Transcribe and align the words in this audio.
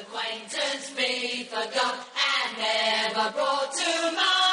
acquaintance 0.00 0.90
be 0.96 1.44
forgot 1.44 2.06
and 2.16 2.58
never 2.58 3.32
brought 3.32 3.72
to 3.72 4.16
mind. 4.16 4.43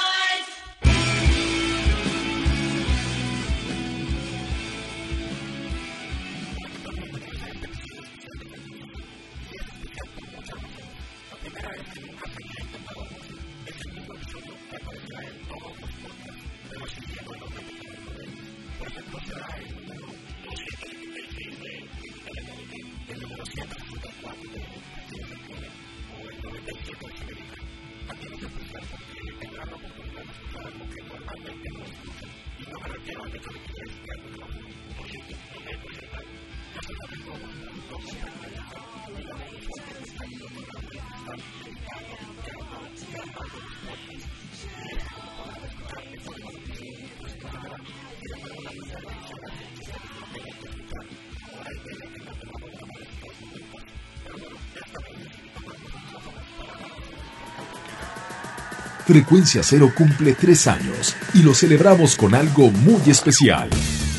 Frecuencia 59.12 59.62
Cero 59.62 59.92
cumple 59.94 60.31
tres 60.31 60.66
años 60.67 61.17
y 61.34 61.44
lo 61.44 61.54
celebramos 61.54 62.16
con 62.16 62.34
algo 62.34 62.72
muy 62.72 63.02
especial. 63.08 63.70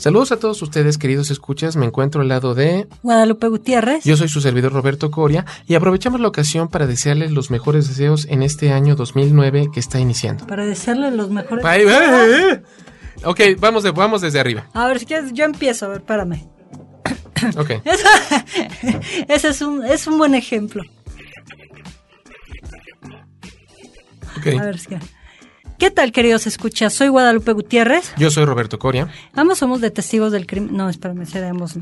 Saludos 0.00 0.32
a 0.32 0.38
todos 0.38 0.62
ustedes, 0.62 0.96
queridos 0.96 1.30
escuchas. 1.30 1.76
Me 1.76 1.84
encuentro 1.84 2.22
al 2.22 2.28
lado 2.28 2.54
de 2.54 2.88
Guadalupe 3.02 3.48
Gutiérrez. 3.48 4.02
Yo 4.02 4.16
soy 4.16 4.28
su 4.30 4.40
servidor 4.40 4.72
Roberto 4.72 5.10
Coria 5.10 5.44
y 5.66 5.74
aprovechamos 5.74 6.20
la 6.22 6.28
ocasión 6.28 6.68
para 6.68 6.86
desearles 6.86 7.32
los 7.32 7.50
mejores 7.50 7.86
deseos 7.86 8.26
en 8.30 8.42
este 8.42 8.72
año 8.72 8.96
2009 8.96 9.68
que 9.74 9.78
está 9.78 10.00
iniciando. 10.00 10.46
Para 10.46 10.64
desearle 10.64 11.10
los 11.10 11.28
mejores. 11.28 11.62
Ay, 11.66 11.82
eh. 11.86 12.62
Ok, 13.24 13.40
vamos, 13.58 13.82
de, 13.82 13.90
vamos 13.90 14.22
desde 14.22 14.40
arriba. 14.40 14.66
A 14.72 14.86
ver, 14.86 15.00
si 15.00 15.04
quieres, 15.04 15.34
yo 15.34 15.44
empiezo, 15.44 15.84
a 15.84 15.88
ver, 15.90 15.98
espérame. 15.98 16.48
Ok. 17.58 17.70
Eso- 17.84 18.08
Ese 19.28 19.48
es 19.48 19.60
un, 19.60 19.84
es 19.84 20.06
un 20.06 20.16
buen 20.16 20.34
ejemplo. 20.34 20.82
A 24.58 24.64
ver, 24.64 24.76
es 24.76 24.86
que- 24.86 24.98
¿Qué 25.80 25.90
tal, 25.90 26.12
queridos 26.12 26.46
escuchas? 26.46 26.92
Soy 26.92 27.08
Guadalupe 27.08 27.52
Gutiérrez. 27.52 28.12
Yo 28.18 28.30
soy 28.30 28.44
Roberto 28.44 28.78
Coria. 28.78 29.08
Ambos 29.34 29.56
somos 29.56 29.80
de 29.80 29.90
testigos 29.90 30.30
del 30.30 30.46
crimen. 30.46 30.76
No, 30.76 30.90
espérame, 30.90 31.24
seremos. 31.24 31.74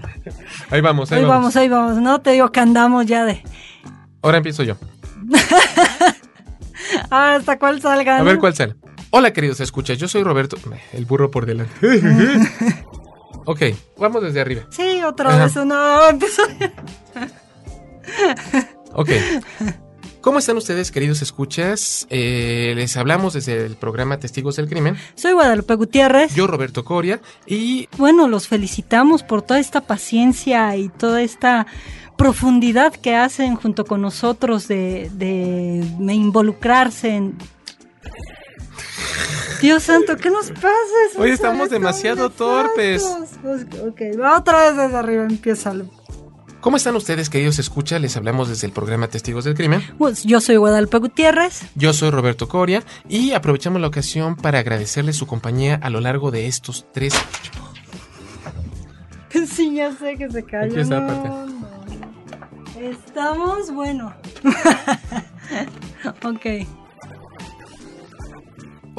Ahí 0.71 0.81
vamos, 0.81 1.11
ahí 1.11 1.19
Ahí 1.19 1.25
vamos. 1.25 1.37
vamos, 1.43 1.57
ahí 1.57 1.69
vamos. 1.69 1.97
No 2.01 2.21
te 2.21 2.31
digo 2.31 2.53
que 2.53 2.61
andamos 2.61 3.07
ya 3.07 3.25
de. 3.25 3.43
Ahora 4.23 4.37
empiezo 4.39 4.63
yo. 4.63 4.77
Ah, 7.11 7.35
hasta 7.35 7.59
cuál 7.59 7.83
salga. 7.83 8.19
A 8.19 8.23
ver 8.23 8.39
cuál 8.39 8.55
sale. 8.55 8.75
Hola, 9.11 9.33
queridos 9.33 9.61
escuchas. 9.61 9.99
Yo 9.99 10.09
soy 10.09 10.23
Roberto. 10.23 10.57
El 10.95 11.05
burro 11.05 11.31
por 11.31 11.45
delante. 11.45 11.71
ok, 13.45 13.61
vamos 13.99 14.23
desde 14.23 14.41
arriba. 14.41 14.63
Sí, 14.71 15.03
otra 15.03 15.29
Ajá. 15.31 15.45
vez. 15.45 15.57
No, 15.67 16.09
empezó. 16.09 16.43
Ok. 18.95 19.11
¿Cómo 20.21 20.41
están 20.41 20.57
ustedes, 20.57 20.91
queridos 20.91 21.23
escuchas? 21.23 22.07
Eh, 22.11 22.73
les 22.77 22.97
hablamos 22.97 23.35
desde 23.35 23.65
el 23.65 23.77
programa 23.77 24.19
Testigos 24.19 24.57
del 24.57 24.69
Crimen. 24.69 24.97
Soy 25.15 25.33
Guadalupe 25.33 25.75
Gutiérrez. 25.75 26.35
Yo, 26.35 26.47
Roberto 26.47 26.85
Coria, 26.85 27.21
y 27.47 27.89
Bueno, 27.97 28.27
los 28.27 28.49
felicitamos 28.49 29.23
por 29.23 29.43
toda 29.43 29.61
esta 29.61 29.81
paciencia 29.83 30.77
y 30.77 30.89
toda 30.89 31.23
esta 31.23 31.67
profundidad 32.17 32.93
que 32.93 33.15
hacen 33.15 33.55
junto 33.55 33.85
con 33.85 34.03
nosotros 34.03 34.67
de, 34.67 35.09
de 35.13 36.15
involucrarse 36.15 37.15
en... 37.15 37.39
Dios 39.61 39.85
santo, 39.85 40.17
¿qué 40.17 40.31
nos 40.31 40.51
pasa? 40.51 40.69
Hoy 41.17 41.31
estamos 41.31 41.71
demasiado 41.71 42.31
torpes. 42.31 43.05
Pues, 43.43 43.67
ok, 43.81 44.01
otra 44.37 44.67
vez 44.67 44.77
desde 44.77 44.97
arriba, 44.97 45.25
empieza. 45.25 45.75
¿Cómo 46.61 46.77
están 46.77 46.97
ustedes, 46.97 47.31
queridos 47.31 47.59
escuchas? 47.59 48.01
Les 48.01 48.17
hablamos 48.17 48.49
desde 48.49 48.67
el 48.67 48.73
programa 48.73 49.09
Testigos 49.09 49.45
del 49.45 49.55
Crimen. 49.55 49.83
Pues, 49.99 50.25
yo 50.25 50.41
soy 50.41 50.57
Guadalupe 50.57 50.99
Gutiérrez. 50.99 51.63
Yo 51.75 51.93
soy 51.93 52.11
Roberto 52.11 52.49
Coria 52.49 52.83
y 53.09 53.33
aprovechamos 53.33 53.81
la 53.81 53.89
ocasión 53.89 54.37
para 54.37 54.59
agradecerles 54.59 55.17
su 55.17 55.27
compañía 55.27 55.79
a 55.83 55.91
lo 55.91 56.01
largo 56.01 56.31
de 56.31 56.47
estos 56.47 56.87
tres 56.93 57.15
Sí, 59.47 59.75
ya 59.75 59.93
sé 59.93 60.17
que 60.17 60.31
se 60.31 60.45
cayó. 60.45 60.81
Está, 60.81 61.01
no, 61.01 61.47
no. 61.47 61.59
Estamos, 62.81 63.71
bueno. 63.73 64.15
ok. 66.25 66.67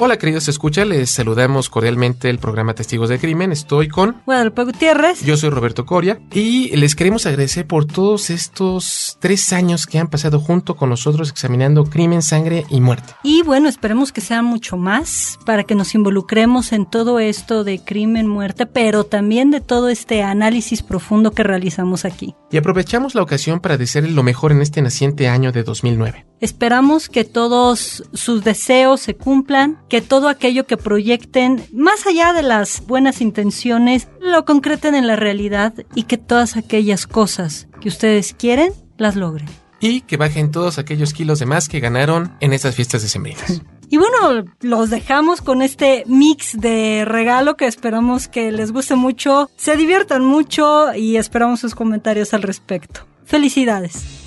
Hola, 0.02 0.16
queridos 0.16 0.48
escuchas, 0.48 0.86
les 0.86 1.10
saludamos 1.10 1.68
cordialmente 1.68 2.30
el 2.30 2.38
programa 2.38 2.72
Testigos 2.74 3.10
del 3.10 3.20
Crimen. 3.20 3.52
Estoy 3.52 3.88
con 3.88 4.16
Guadalupe 4.24 4.64
Gutiérrez. 4.64 5.22
Yo 5.22 5.36
soy 5.36 5.50
Roberto 5.50 5.84
Coria 5.84 6.18
y 6.32 6.74
les 6.74 6.94
queremos 6.94 7.26
agradecer 7.26 7.66
por 7.66 7.84
todos 7.84 8.30
estos 8.30 9.18
tres 9.20 9.52
años 9.52 9.86
que 9.86 9.98
han 9.98 10.08
pasado 10.08 10.40
junto 10.40 10.74
con 10.74 10.88
nosotros 10.88 11.28
examinando 11.28 11.84
crimen, 11.84 12.22
sangre 12.22 12.64
y 12.70 12.80
muerte. 12.80 13.12
Y 13.22 13.42
bueno, 13.42 13.68
esperemos 13.68 14.10
que 14.10 14.22
sea 14.22 14.40
mucho 14.40 14.78
más 14.78 15.38
para 15.44 15.64
que 15.64 15.74
nos 15.74 15.94
involucremos 15.94 16.72
en 16.72 16.86
todo 16.86 17.18
esto 17.18 17.62
de 17.62 17.84
crimen, 17.84 18.26
muerte, 18.26 18.64
pero 18.64 19.04
también 19.04 19.50
de 19.50 19.60
todo 19.60 19.90
este 19.90 20.22
análisis 20.22 20.82
profundo 20.82 21.32
que 21.32 21.42
realizamos 21.42 22.06
aquí. 22.06 22.34
Y 22.50 22.56
aprovechamos 22.56 23.14
la 23.14 23.20
ocasión 23.20 23.60
para 23.60 23.76
desearles 23.76 24.14
lo 24.14 24.22
mejor 24.22 24.52
en 24.52 24.62
este 24.62 24.80
naciente 24.80 25.28
año 25.28 25.52
de 25.52 25.62
2009. 25.62 26.29
Esperamos 26.40 27.10
que 27.10 27.24
todos 27.24 28.04
sus 28.14 28.42
deseos 28.44 29.00
se 29.00 29.14
cumplan, 29.14 29.78
que 29.88 30.00
todo 30.00 30.28
aquello 30.28 30.66
que 30.66 30.78
proyecten, 30.78 31.62
más 31.72 32.06
allá 32.06 32.32
de 32.32 32.42
las 32.42 32.86
buenas 32.86 33.20
intenciones, 33.20 34.08
lo 34.20 34.46
concreten 34.46 34.94
en 34.94 35.06
la 35.06 35.16
realidad 35.16 35.74
y 35.94 36.04
que 36.04 36.16
todas 36.16 36.56
aquellas 36.56 37.06
cosas 37.06 37.68
que 37.80 37.88
ustedes 37.88 38.32
quieren 38.32 38.72
las 38.96 39.16
logren. 39.16 39.48
Y 39.80 40.00
que 40.02 40.16
bajen 40.16 40.50
todos 40.50 40.78
aquellos 40.78 41.12
kilos 41.12 41.38
de 41.38 41.46
más 41.46 41.68
que 41.68 41.80
ganaron 41.80 42.34
en 42.40 42.52
estas 42.52 42.74
fiestas 42.74 43.02
decembrinas. 43.02 43.62
Y 43.92 43.96
bueno, 43.96 44.44
los 44.60 44.88
dejamos 44.88 45.42
con 45.42 45.62
este 45.62 46.04
mix 46.06 46.56
de 46.56 47.04
regalo 47.04 47.56
que 47.56 47.66
esperamos 47.66 48.28
que 48.28 48.52
les 48.52 48.70
guste 48.70 48.94
mucho, 48.94 49.50
se 49.56 49.76
diviertan 49.76 50.24
mucho 50.24 50.94
y 50.94 51.16
esperamos 51.16 51.58
sus 51.58 51.74
comentarios 51.74 52.32
al 52.32 52.42
respecto. 52.42 53.00
Felicidades. 53.24 54.19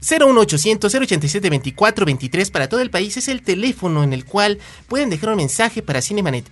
01800 0.00 0.94
087 0.94 1.50
24 1.50 2.06
23 2.06 2.50
para 2.50 2.68
todo 2.68 2.80
el 2.80 2.90
país 2.90 3.16
es 3.16 3.28
el 3.28 3.42
teléfono 3.42 4.02
en 4.02 4.12
el 4.12 4.24
cual 4.24 4.58
pueden 4.88 5.10
dejar 5.10 5.30
un 5.30 5.36
mensaje 5.36 5.82
para 5.82 6.00
Cinemanet. 6.02 6.46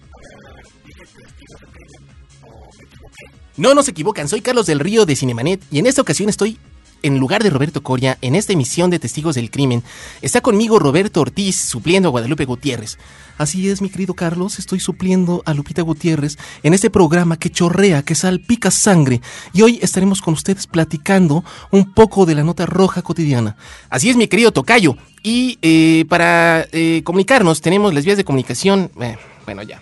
No 3.57 3.75
nos 3.75 3.89
equivocan, 3.89 4.29
soy 4.29 4.41
Carlos 4.41 4.67
del 4.67 4.79
Río 4.79 5.05
de 5.05 5.17
Cinemanet 5.17 5.61
y 5.71 5.81
en 5.81 5.87
esta 5.87 6.03
ocasión 6.03 6.29
estoy 6.29 6.59
en 7.03 7.19
lugar 7.19 7.43
de 7.43 7.51
Roberto 7.51 7.83
Coria 7.83 8.19
en 8.21 8.35
esta 8.35 8.53
emisión 8.53 8.91
de 8.91 8.99
Testigos 8.99 9.35
del 9.35 9.51
Crimen. 9.51 9.83
Está 10.23 10.41
conmigo 10.41 10.79
Roberto 10.79 11.21
Ortiz 11.21 11.57
supliendo 11.57 12.09
a 12.09 12.11
Guadalupe 12.11 12.45
Gutiérrez. 12.45 12.99
Así 13.39 13.71
es, 13.71 13.81
mi 13.81 13.89
querido 13.89 14.15
Carlos, 14.15 14.59
estoy 14.59 14.81
supliendo 14.81 15.45
a 15.47 15.55
Lupita 15.55 15.83
Gutiérrez 15.83 16.37
en 16.65 16.75
este 16.75 16.91
programa 16.91 17.39
que 17.39 17.51
chorrea, 17.51 18.03
que 18.03 18.17
salpica 18.17 18.73
sangre. 18.73 19.21
Y 19.53 19.63
hoy 19.63 19.79
estaremos 19.81 20.21
con 20.21 20.35
ustedes 20.35 20.67
platicando 20.67 21.45
un 21.71 21.95
poco 21.95 22.27
de 22.27 22.35
la 22.35 22.43
nota 22.43 22.67
roja 22.67 23.01
cotidiana. 23.01 23.57
Así 23.91 24.11
es, 24.11 24.17
mi 24.17 24.27
querido 24.27 24.51
Tocayo. 24.51 24.97
Y 25.23 25.59
eh, 25.63 26.05
para 26.09 26.67
eh, 26.73 27.03
comunicarnos 27.05 27.61
tenemos 27.61 27.95
las 27.95 28.05
vías 28.05 28.17
de 28.17 28.25
comunicación. 28.25 28.91
Eh, 29.01 29.17
bueno, 29.45 29.63
ya. 29.63 29.81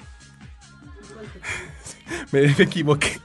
me 2.32 2.44
equivoqué. 2.58 3.18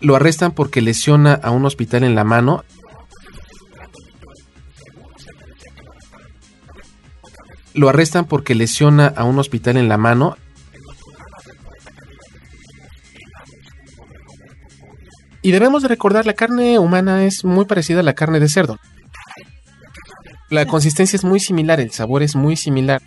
Lo 0.00 0.14
arrestan 0.16 0.52
porque 0.52 0.80
lesiona 0.80 1.34
a 1.34 1.50
un 1.50 1.64
hospital 1.64 2.04
en 2.04 2.14
la 2.14 2.24
mano. 2.24 2.64
Lo 7.74 7.88
arrestan 7.88 8.24
porque 8.26 8.54
lesiona 8.54 9.06
a 9.08 9.24
un 9.24 9.38
hospital 9.38 9.76
en 9.76 9.88
la 9.88 9.98
mano. 9.98 10.36
Y 15.42 15.50
debemos 15.50 15.82
de 15.82 15.88
recordar, 15.88 16.26
la 16.26 16.34
carne 16.34 16.78
humana 16.78 17.24
es 17.24 17.44
muy 17.44 17.64
parecida 17.64 18.00
a 18.00 18.02
la 18.02 18.14
carne 18.14 18.40
de 18.40 18.48
cerdo. 18.48 18.76
La 20.50 20.66
consistencia 20.66 21.16
es 21.16 21.24
muy 21.24 21.40
similar, 21.40 21.80
el 21.80 21.90
sabor 21.90 22.22
es 22.22 22.34
muy 22.34 22.56
similar. 22.56 23.02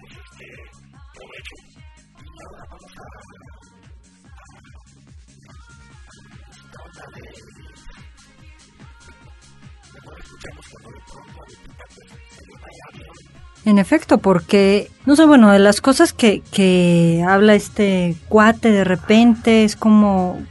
En 13.64 13.78
efecto, 13.78 14.18
porque, 14.18 14.90
no 15.06 15.16
sé, 15.16 15.26
bueno, 15.26 15.52
de 15.52 15.60
las 15.60 15.82
cosas 15.82 16.14
que, 16.14 16.42
que 16.52 17.24
habla 17.28 17.54
este 17.54 18.16
cuate 18.28 18.72
de 18.72 18.84
repente 18.84 19.64
es 19.64 19.76
como, 19.76 20.42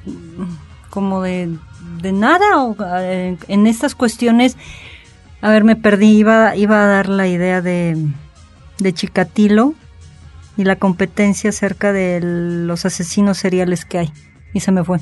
como 0.91 1.21
de, 1.21 1.49
de 2.03 2.12
nada, 2.12 2.62
o 2.62 2.77
eh, 3.01 3.37
en 3.49 3.67
estas 3.67 3.97
cuestiones, 3.97 4.57
a 5.41 5.51
ver, 5.51 5.65
me 5.65 5.75
perdí, 5.75 6.19
iba, 6.19 6.55
iba 6.55 6.85
a 6.85 6.87
dar 6.87 7.09
la 7.09 7.27
idea 7.27 7.61
de, 7.61 7.97
de 8.79 8.93
Chikatilo 8.93 9.75
y 10.57 10.62
la 10.62 10.77
competencia 10.77 11.51
acerca 11.51 11.93
de 11.93 12.21
los 12.23 12.87
asesinos 12.87 13.39
seriales 13.39 13.85
que 13.85 13.99
hay, 13.99 14.12
y 14.55 14.61
se 14.61 14.71
me 14.71 14.85
fue. 14.85 15.01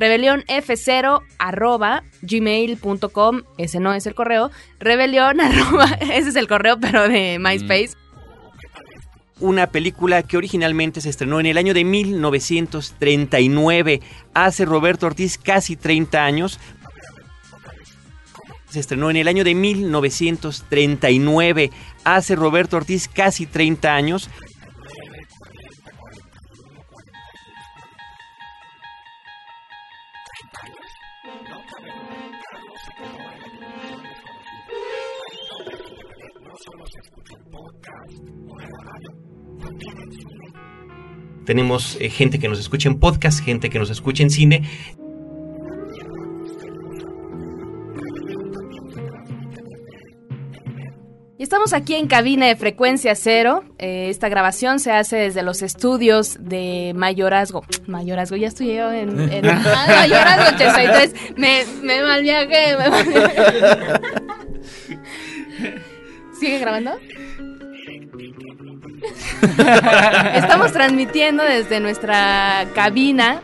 Rebelión 0.00 0.42
f0 0.48 1.22
arroba 1.38 2.02
gmail.com, 2.22 3.42
ese 3.58 3.80
no 3.80 3.92
es 3.92 4.06
el 4.06 4.14
correo, 4.14 4.50
rebelión 4.80 5.40
arroba, 5.42 5.98
ese 6.00 6.30
es 6.30 6.36
el 6.36 6.48
correo 6.48 6.80
pero 6.80 7.06
de 7.06 7.38
MySpace. 7.38 7.90
Una 9.38 9.66
película 9.68 10.22
que 10.22 10.38
originalmente 10.38 11.00
se 11.00 11.10
estrenó 11.10 11.40
en 11.40 11.46
el 11.46 11.56
año 11.56 11.72
de 11.74 11.84
1939, 11.84 14.00
hace 14.34 14.64
Roberto 14.64 15.06
Ortiz 15.06 15.38
casi 15.38 15.76
30 15.76 16.24
años. 16.24 16.58
Se 18.68 18.80
estrenó 18.80 19.10
en 19.10 19.16
el 19.16 19.28
año 19.28 19.44
de 19.44 19.54
1939, 19.54 21.70
hace 22.04 22.36
Roberto 22.36 22.76
Ortiz 22.76 23.08
casi 23.08 23.46
30 23.46 23.94
años. 23.94 24.28
Tenemos 41.44 41.96
eh, 42.00 42.10
gente 42.10 42.38
que 42.38 42.48
nos 42.48 42.58
escucha 42.58 42.88
en 42.88 42.98
podcast, 42.98 43.42
gente 43.42 43.70
que 43.70 43.78
nos 43.78 43.90
escucha 43.90 44.22
en 44.22 44.30
cine. 44.30 44.62
Y 51.40 51.42
estamos 51.42 51.72
aquí 51.72 51.94
en 51.94 52.06
cabina 52.06 52.46
de 52.46 52.54
frecuencia 52.54 53.14
cero. 53.14 53.64
Eh, 53.78 54.08
esta 54.10 54.28
grabación 54.28 54.78
se 54.78 54.92
hace 54.92 55.16
desde 55.16 55.42
los 55.42 55.62
estudios 55.62 56.36
de 56.38 56.92
Mayorazgo. 56.94 57.64
Mayorazgo, 57.86 58.36
ya 58.36 58.48
estoy 58.48 58.74
yo 58.74 58.92
en, 58.92 59.18
en 59.18 59.46
ah, 59.48 59.86
Mayorazgo 59.88 60.54
83. 60.56 61.14
Me, 61.38 61.64
me 61.82 62.02
mal 62.02 62.22
viaje. 62.22 62.76
Me 62.76 62.90
mal 62.90 63.06
viaje. 63.06 63.42
¿Sigue 66.38 66.58
grabando? 66.58 66.92
Estamos 70.34 70.72
transmitiendo 70.72 71.42
desde 71.42 71.80
nuestra 71.80 72.66
cabina. 72.74 73.40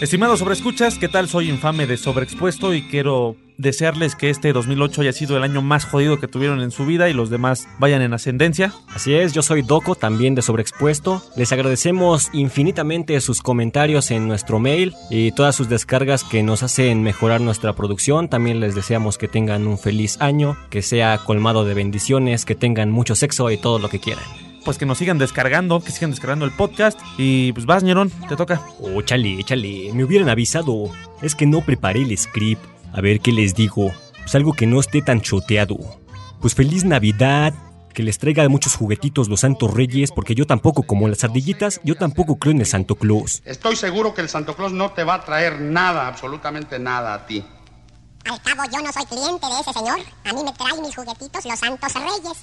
Estimados 0.00 0.40
sobreescuchas, 0.40 0.98
¿qué 0.98 1.08
tal? 1.08 1.28
Soy 1.28 1.48
infame 1.48 1.86
de 1.86 1.96
sobreexpuesto 1.96 2.74
y 2.74 2.82
quiero 2.82 3.36
desearles 3.58 4.16
que 4.16 4.28
este 4.28 4.52
2008 4.52 5.02
haya 5.02 5.12
sido 5.12 5.36
el 5.36 5.44
año 5.44 5.62
más 5.62 5.84
jodido 5.84 6.18
que 6.18 6.26
tuvieron 6.26 6.60
en 6.60 6.72
su 6.72 6.84
vida 6.84 7.08
y 7.08 7.12
los 7.12 7.30
demás 7.30 7.68
vayan 7.78 8.02
en 8.02 8.12
ascendencia. 8.12 8.74
Así 8.88 9.14
es, 9.14 9.32
yo 9.32 9.42
soy 9.42 9.62
Doco, 9.62 9.94
también 9.94 10.34
de 10.34 10.42
Sobreexpuesto. 10.42 11.22
Les 11.36 11.52
agradecemos 11.52 12.28
infinitamente 12.32 13.20
sus 13.20 13.40
comentarios 13.40 14.10
en 14.10 14.26
nuestro 14.26 14.58
mail 14.58 14.94
y 15.10 15.30
todas 15.30 15.54
sus 15.54 15.68
descargas 15.68 16.24
que 16.24 16.42
nos 16.42 16.64
hacen 16.64 17.02
mejorar 17.04 17.40
nuestra 17.40 17.74
producción. 17.74 18.28
También 18.28 18.58
les 18.58 18.74
deseamos 18.74 19.16
que 19.16 19.28
tengan 19.28 19.66
un 19.66 19.78
feliz 19.78 20.20
año, 20.20 20.56
que 20.70 20.82
sea 20.82 21.18
colmado 21.18 21.64
de 21.64 21.74
bendiciones, 21.74 22.44
que 22.44 22.56
tengan 22.56 22.90
mucho 22.90 23.14
sexo 23.14 23.50
y 23.50 23.58
todo 23.58 23.78
lo 23.78 23.88
que 23.88 24.00
quieran. 24.00 24.24
Pues 24.64 24.78
que 24.78 24.86
nos 24.86 24.96
sigan 24.98 25.18
descargando, 25.18 25.80
que 25.80 25.92
sigan 25.92 26.10
descargando 26.10 26.46
el 26.46 26.52
podcast. 26.52 26.98
Y 27.18 27.52
pues 27.52 27.66
vas, 27.66 27.82
Ñerón, 27.82 28.10
te 28.28 28.36
toca. 28.36 28.62
Oh, 28.80 29.02
chale, 29.02 29.42
chale, 29.44 29.90
me 29.92 30.04
hubieran 30.04 30.28
avisado. 30.30 30.90
Es 31.20 31.34
que 31.34 31.46
no 31.46 31.60
preparé 31.60 32.00
el 32.02 32.16
script. 32.16 32.64
A 32.92 33.00
ver 33.00 33.20
qué 33.20 33.32
les 33.32 33.54
digo. 33.54 33.92
Pues 34.22 34.34
algo 34.34 34.54
que 34.54 34.66
no 34.66 34.80
esté 34.80 35.02
tan 35.02 35.20
choteado. 35.20 35.76
Pues 36.40 36.54
feliz 36.54 36.84
Navidad. 36.84 37.52
Que 37.92 38.02
les 38.02 38.18
traiga 38.18 38.48
muchos 38.48 38.74
juguetitos 38.74 39.28
los 39.28 39.40
Santos 39.40 39.72
Reyes, 39.72 40.10
porque 40.10 40.34
yo 40.34 40.46
tampoco, 40.48 40.82
como 40.82 41.06
las 41.06 41.22
ardillitas, 41.22 41.80
yo 41.84 41.94
tampoco 41.94 42.40
creo 42.40 42.50
en 42.50 42.58
el 42.58 42.66
Santo 42.66 42.96
Claus. 42.96 43.40
Estoy 43.44 43.76
seguro 43.76 44.14
que 44.14 44.20
el 44.20 44.28
Santo 44.28 44.56
Claus 44.56 44.72
no 44.72 44.90
te 44.90 45.04
va 45.04 45.14
a 45.14 45.24
traer 45.24 45.60
nada, 45.60 46.08
absolutamente 46.08 46.80
nada 46.80 47.14
a 47.14 47.26
ti. 47.26 47.44
Al 48.24 48.42
cabo, 48.42 48.62
yo 48.72 48.80
no 48.80 48.90
soy 48.90 49.04
cliente 49.04 49.46
de 49.46 49.60
ese 49.60 49.72
señor. 49.72 50.00
A 50.24 50.32
mí 50.32 50.42
me 50.42 50.52
traen 50.54 50.82
mis 50.82 50.96
juguetitos 50.96 51.44
los 51.44 51.58
Santos 51.58 51.94
Reyes. 51.94 52.38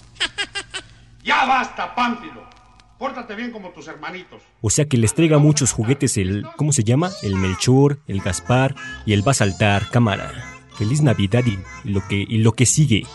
Ya 1.23 1.45
basta, 1.45 1.93
Pánfilo. 1.93 2.49
Pórtate 2.97 3.35
bien 3.35 3.51
como 3.51 3.69
tus 3.69 3.87
hermanitos. 3.87 4.43
O 4.61 4.69
sea 4.69 4.85
que 4.85 4.97
les 4.97 5.15
traiga 5.15 5.39
muchos 5.39 5.71
juguetes 5.71 6.17
el. 6.17 6.45
¿Cómo 6.55 6.71
se 6.71 6.83
llama? 6.83 7.09
El 7.23 7.35
Melchor, 7.35 7.99
el 8.07 8.21
Gaspar 8.21 8.75
y 9.05 9.13
el 9.13 9.27
va 9.27 9.31
a 9.31 9.35
saltar 9.35 9.89
cámara. 9.89 10.31
Feliz 10.77 11.01
Navidad 11.01 11.43
y 11.45 11.59
lo 11.89 12.07
que, 12.07 12.15
y 12.15 12.37
lo 12.37 12.53
que 12.53 12.65
sigue. 12.65 13.05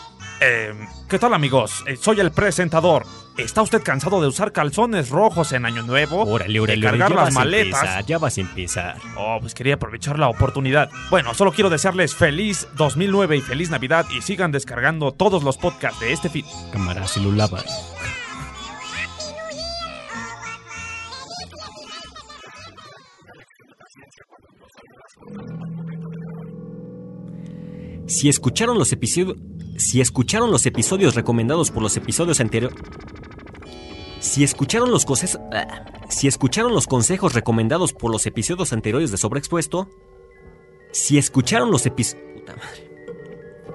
Eh, 0.41 0.73
¿Qué 1.09 1.17
tal 1.17 1.33
amigos? 1.33 1.83
Eh, 1.87 1.95
soy 1.95 2.19
el 2.19 2.31
presentador. 2.31 3.05
¿Está 3.37 3.61
usted 3.61 3.83
cansado 3.83 4.19
de 4.19 4.27
usar 4.27 4.51
calzones 4.51 5.09
rojos 5.09 5.51
en 5.51 5.65
Año 5.65 5.83
Nuevo? 5.83 6.23
Órale, 6.23 6.59
órale, 6.59 6.81
de 6.81 6.87
cargar 6.87 7.11
ya 7.11 7.15
las 7.15 7.33
maletas. 7.33 7.81
empezar, 7.81 8.05
ya 8.05 8.17
vas 8.17 8.37
a 8.37 8.41
empezar. 8.41 8.97
Oh, 9.15 9.37
pues 9.39 9.53
quería 9.53 9.75
aprovechar 9.75 10.17
la 10.17 10.27
oportunidad. 10.27 10.89
Bueno, 11.09 11.33
solo 11.33 11.51
quiero 11.51 11.69
desearles 11.69 12.15
feliz 12.15 12.67
2009 12.75 13.37
y 13.37 13.41
feliz 13.41 13.69
Navidad 13.69 14.05
y 14.09 14.21
sigan 14.21 14.51
descargando 14.51 15.11
todos 15.11 15.43
los 15.43 15.57
podcasts 15.57 15.99
de 15.99 16.13
este 16.13 16.29
feed. 16.29 16.45
Cámara, 16.71 17.05
lo 17.21 17.31
lavas. 17.31 17.96
Si 28.07 28.29
escucharon 28.29 28.79
los 28.79 28.91
episodios. 28.93 29.37
Si 29.77 30.01
escucharon 30.01 30.49
los 30.49 30.65
episodios 30.65 31.13
recomendados 31.13 31.69
por 31.71 31.83
los 31.83 31.95
episodios 31.97 32.39
anteriores. 32.39 32.77
Si 34.19 34.43
escucharon 34.43 34.89
los. 34.89 35.05
Si 36.09 36.27
escucharon 36.27 36.73
los 36.73 36.87
consejos 36.87 37.33
recomendados 37.33 37.93
por 37.93 38.11
los 38.11 38.25
episodios 38.25 38.73
anteriores 38.73 39.11
de 39.11 39.17
Sobreexpuesto. 39.17 39.89
Si 40.91 41.17
escucharon 41.17 41.69
los 41.69 41.85
episodios. 41.85 42.25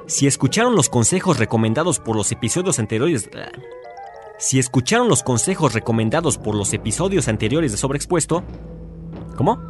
Si 0.07 0.27
escucharon 0.27 0.75
los 0.75 0.89
consejos 0.89 1.39
recomendados 1.39 2.01
por 2.01 2.17
los 2.17 2.33
episodios 2.33 2.79
anteriores. 2.79 3.29
Si 4.39 4.59
escucharon 4.59 5.09
los 5.09 5.23
consejos 5.23 5.75
recomendados 5.75 6.39
por 6.39 6.55
los 6.55 6.73
episodios 6.73 7.29
anteriores 7.29 7.71
de 7.71 7.79
Sobreexpuesto. 7.79 8.43
¿Cómo? 9.37 9.61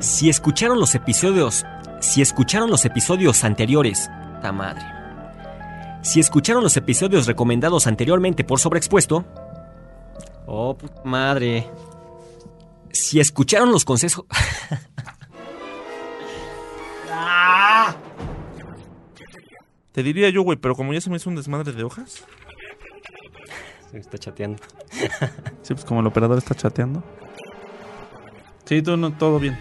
Si 0.00 0.28
escucharon 0.28 0.78
los 0.78 0.94
episodios. 0.94 1.64
Si 2.02 2.20
escucharon 2.20 2.68
los 2.68 2.84
episodios 2.84 3.44
anteriores. 3.44 4.10
¡Ta 4.42 4.50
madre! 4.50 4.82
Si 6.02 6.18
escucharon 6.18 6.64
los 6.64 6.76
episodios 6.76 7.28
recomendados 7.28 7.86
anteriormente 7.86 8.42
por 8.42 8.58
Sobreexpuesto. 8.58 9.24
Oh, 10.46 10.76
puta 10.76 11.00
madre. 11.04 11.70
Si 12.90 13.20
escucharon 13.20 13.70
los 13.70 13.84
consejos. 13.84 14.26
Te 19.92 20.02
diría 20.02 20.28
yo, 20.30 20.42
güey, 20.42 20.58
pero 20.58 20.74
como 20.74 20.92
ya 20.92 21.00
se 21.00 21.08
me 21.08 21.18
hizo 21.18 21.30
un 21.30 21.36
desmadre 21.36 21.70
de 21.70 21.84
hojas. 21.84 22.24
Se 23.92 23.98
está 23.98 24.18
chateando. 24.18 24.60
Sí, 25.62 25.72
pues 25.74 25.84
como 25.84 26.00
el 26.00 26.06
operador 26.08 26.38
está 26.38 26.56
chateando. 26.56 27.04
Sí, 28.64 28.82
todo, 28.82 28.96
no, 28.96 29.12
todo 29.12 29.38
bien. 29.38 29.56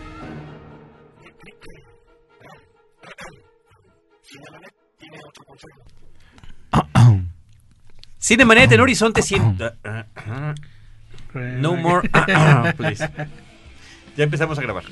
Cinemanet 8.22 8.72
en 8.72 8.80
Horizonte 8.80 9.24
100. 9.24 9.58
No 11.60 11.76
more. 11.76 12.08
please. 12.78 13.10
Ya 14.16 14.24
empezamos 14.24 14.60
a 14.60 14.62
grabar. 14.62 14.84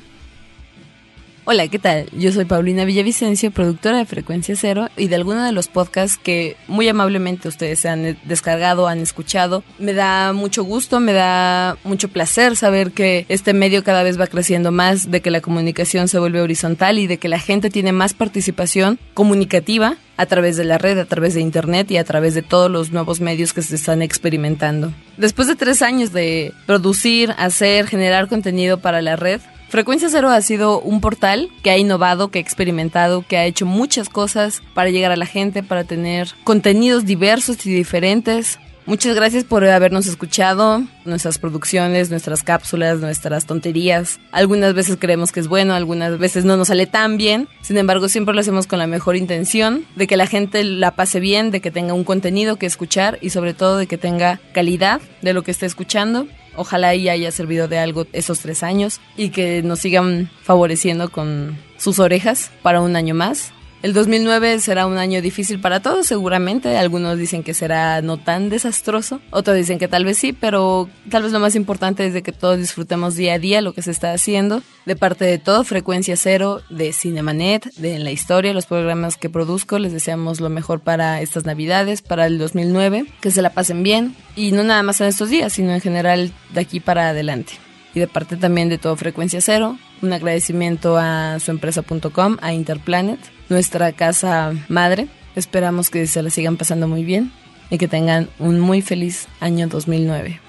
Hola, 1.46 1.68
¿qué 1.68 1.80
tal? 1.80 2.10
Yo 2.12 2.32
soy 2.32 2.46
Paulina 2.46 2.86
Villavicencio, 2.86 3.52
productora 3.52 3.98
de 3.98 4.06
Frecuencia 4.06 4.56
Cero 4.56 4.90
y 4.98 5.08
de 5.08 5.16
alguno 5.16 5.44
de 5.44 5.52
los 5.52 5.68
podcasts 5.68 6.20
que 6.22 6.58
muy 6.68 6.88
amablemente 6.88 7.48
ustedes 7.48 7.80
se 7.80 7.90
han 7.90 8.18
descargado, 8.24 8.88
han 8.88 9.00
escuchado. 9.00 9.64
Me 9.78 9.94
da 9.94 10.34
mucho 10.34 10.64
gusto, 10.64 11.00
me 11.00 11.14
da 11.14 11.78
mucho 11.84 12.10
placer 12.10 12.56
saber 12.56 12.92
que 12.92 13.26
este 13.30 13.54
medio 13.54 13.84
cada 13.84 14.04
vez 14.04 14.20
va 14.20 14.28
creciendo 14.28 14.72
más, 14.72 15.10
de 15.10 15.22
que 15.22 15.32
la 15.32 15.42
comunicación 15.42 16.08
se 16.08 16.20
vuelve 16.20 16.42
horizontal 16.42 17.00
y 17.00 17.08
de 17.08 17.18
que 17.18 17.30
la 17.30 17.40
gente 17.40 17.70
tiene 17.70 17.94
más 17.94 18.14
participación 18.14 19.00
comunicativa 19.14 19.98
a 20.20 20.26
través 20.26 20.58
de 20.58 20.66
la 20.66 20.78
red, 20.78 21.00
a 21.00 21.06
través 21.06 21.34
de 21.34 21.40
internet 21.40 21.90
y 21.92 21.96
a 21.96 22.04
través 22.04 22.34
de 22.34 22.42
todos 22.42 22.70
los 22.70 22.92
nuevos 22.92 23.22
medios 23.22 23.54
que 23.54 23.62
se 23.62 23.76
están 23.76 24.02
experimentando. 24.02 24.92
Después 25.16 25.48
de 25.48 25.56
tres 25.56 25.82
años 25.82 26.12
de 26.12 26.52
producir, 26.66 27.34
hacer, 27.38 27.88
generar 27.88 28.28
contenido 28.28 28.82
para 28.82 29.02
la 29.02 29.16
red, 29.16 29.40
Frecuencia 29.70 30.10
Cero 30.10 30.30
ha 30.30 30.42
sido 30.42 30.82
un 30.82 31.00
portal 31.00 31.50
que 31.64 31.70
ha 31.70 31.78
innovado, 31.78 32.32
que 32.32 32.40
ha 32.40 32.42
experimentado, 32.42 33.24
que 33.26 33.38
ha 33.38 33.46
hecho 33.46 33.66
muchas 33.66 34.10
cosas 34.10 34.62
para 34.74 34.90
llegar 34.90 35.14
a 35.14 35.16
la 35.16 35.26
gente, 35.26 35.64
para 35.64 35.86
tener 35.86 36.28
contenidos 36.44 37.06
diversos 37.06 37.66
y 37.66 37.74
diferentes. 37.74 38.60
Muchas 38.90 39.16
gracias 39.16 39.44
por 39.44 39.64
habernos 39.66 40.08
escuchado, 40.08 40.82
nuestras 41.06 41.38
producciones, 41.38 42.10
nuestras 42.10 42.42
cápsulas, 42.42 43.00
nuestras 43.00 43.46
tonterías. 43.46 44.20
Algunas 44.32 44.74
veces 44.74 44.98
creemos 45.00 45.32
que 45.32 45.42
es 45.42 45.48
bueno, 45.48 45.76
algunas 45.76 46.18
veces 46.18 46.44
no 46.44 46.58
nos 46.58 46.70
sale 46.70 46.88
tan 46.88 47.16
bien. 47.16 47.48
Sin 47.62 47.78
embargo, 47.78 48.10
siempre 48.10 48.34
lo 48.34 48.42
hacemos 48.42 48.66
con 48.66 48.80
la 48.80 48.88
mejor 48.88 49.16
intención 49.16 49.86
de 49.96 50.08
que 50.08 50.18
la 50.18 50.26
gente 50.26 50.64
la 50.64 50.96
pase 50.96 51.20
bien, 51.20 51.52
de 51.52 51.62
que 51.62 51.70
tenga 51.70 51.94
un 51.94 52.04
contenido 52.04 52.56
que 52.56 52.66
escuchar 52.66 53.20
y 53.22 53.30
sobre 53.30 53.54
todo 53.54 53.78
de 53.78 53.86
que 53.86 54.00
tenga 54.00 54.42
calidad 54.54 55.02
de 55.22 55.34
lo 55.34 55.44
que 55.44 55.52
esté 55.52 55.68
escuchando. 55.68 56.28
Ojalá 56.56 56.96
y 56.96 57.10
haya 57.10 57.32
servido 57.32 57.68
de 57.68 57.78
algo 57.78 58.08
esos 58.12 58.40
tres 58.40 58.64
años 58.64 59.02
y 59.16 59.30
que 59.30 59.62
nos 59.62 59.82
sigan 59.82 60.32
favoreciendo 60.42 61.12
con 61.12 61.60
sus 61.78 62.00
orejas 62.00 62.50
para 62.64 62.82
un 62.82 62.96
año 62.96 63.14
más. 63.14 63.54
El 63.82 63.94
2009 63.94 64.60
será 64.60 64.86
un 64.86 64.98
año 64.98 65.22
difícil 65.22 65.62
para 65.62 65.80
todos, 65.80 66.06
seguramente. 66.06 66.78
Algunos 66.78 67.18
dicen 67.18 67.44
que 67.44 67.54
será 67.54 68.02
no 68.02 68.18
tan 68.18 68.50
desastroso, 68.50 69.22
otros 69.32 69.56
dicen 69.56 69.80
que 69.80 69.88
tal 69.88 70.04
vez 70.04 70.18
sí, 70.18 70.34
pero 70.34 70.90
tal 71.10 71.24
vez 71.24 71.32
lo 71.32 71.40
más 71.40 71.56
importante 71.56 72.06
es 72.06 72.14
de 72.14 72.22
que 72.22 72.34
todos 72.34 72.58
disfrutemos 72.58 73.16
día 73.16 73.36
a 73.36 73.40
día 73.40 73.62
lo 73.62 73.72
que 73.74 73.82
se 73.82 73.92
está 73.92 74.12
haciendo. 74.12 74.62
De 74.86 74.98
parte 74.98 75.24
de 75.24 75.38
todo, 75.38 75.64
Frecuencia 75.64 76.18
Cero, 76.18 76.62
de 76.70 76.92
Cinemanet, 76.92 77.74
de 77.76 77.96
En 77.96 78.04
la 78.04 78.12
Historia, 78.12 78.54
los 78.54 78.66
programas 78.66 79.16
que 79.16 79.30
produzco, 79.30 79.80
les 79.80 79.94
deseamos 79.94 80.42
lo 80.42 80.50
mejor 80.50 80.82
para 80.82 81.22
estas 81.22 81.46
Navidades, 81.46 82.02
para 82.02 82.26
el 82.26 82.38
2009, 82.38 83.06
que 83.22 83.32
se 83.32 83.42
la 83.42 83.52
pasen 83.52 83.84
bien 83.84 84.14
y 84.36 84.52
no 84.52 84.64
nada 84.64 84.84
más 84.84 85.00
en 85.00 85.08
estos 85.08 85.30
días, 85.30 85.54
sino 85.54 85.72
en 85.72 85.80
general 85.80 86.34
de 86.54 86.60
aquí 86.60 86.82
para 86.82 87.10
adelante 87.10 87.54
y 87.94 88.00
de 88.00 88.08
parte 88.08 88.38
también 88.38 88.70
de 88.70 88.78
todo 88.78 88.96
Frecuencia 88.96 89.42
Cero, 89.42 89.78
un 90.02 90.14
agradecimiento 90.14 90.98
a 90.98 91.40
su 91.40 91.52
empresa.com, 91.52 92.38
a 92.42 92.54
Interplanet, 92.54 93.20
nuestra 93.50 93.92
casa 93.92 94.54
madre. 94.68 95.08
Esperamos 95.36 95.90
que 95.90 96.08
se 96.08 96.22
la 96.24 96.30
sigan 96.30 96.58
pasando 96.58 96.88
muy 96.88 97.04
bien 97.04 97.32
y 97.70 97.78
que 97.78 97.88
tengan 97.88 98.30
un 98.40 98.60
muy 98.60 98.82
feliz 98.82 99.28
año 99.40 99.68
2009. 99.68 100.40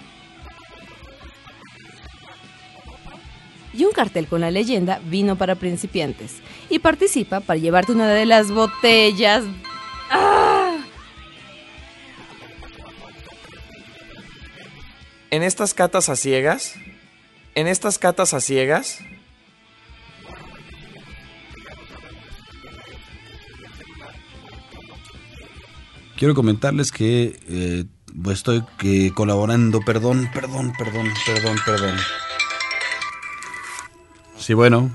Y 3.73 3.85
un 3.85 3.93
cartel 3.93 4.27
con 4.27 4.41
la 4.41 4.51
leyenda 4.51 5.01
vino 5.05 5.37
para 5.37 5.55
principiantes 5.55 6.37
y 6.69 6.81
participa 6.81 7.41
para 7.41 7.59
llevarte 7.59 7.93
una 7.93 8.09
de 8.09 8.27
las 8.27 8.51
botellas. 8.51 9.45
¡Ah! 10.11 10.77
En 15.31 15.45
estas 15.45 15.75
catas 15.75 16.09
a 16.09 16.17
ciegas, 16.17 16.75
en 17.55 17.69
estas 17.69 17.99
catas 17.99 18.35
a 18.35 18.41
ciegas, 18.41 18.99
Quiero 26.21 26.35
comentarles 26.35 26.93
que 26.93 27.41
eh, 27.49 27.87
pues 28.23 28.41
estoy 28.41 28.63
que 28.77 29.11
colaborando, 29.15 29.81
perdón, 29.81 30.29
perdón, 30.35 30.71
perdón, 30.77 31.07
perdón, 31.25 31.57
perdón. 31.65 31.97
Sí, 34.37 34.53
bueno. 34.53 34.91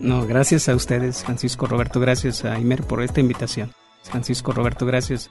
No, 0.00 0.26
gracias 0.26 0.70
a 0.70 0.74
ustedes, 0.74 1.22
Francisco 1.22 1.66
Roberto, 1.66 2.00
gracias 2.00 2.46
a 2.46 2.58
Imer 2.58 2.82
por 2.82 3.02
esta 3.02 3.20
invitación. 3.20 3.74
Francisco 4.04 4.52
Roberto, 4.52 4.86
gracias. 4.86 5.30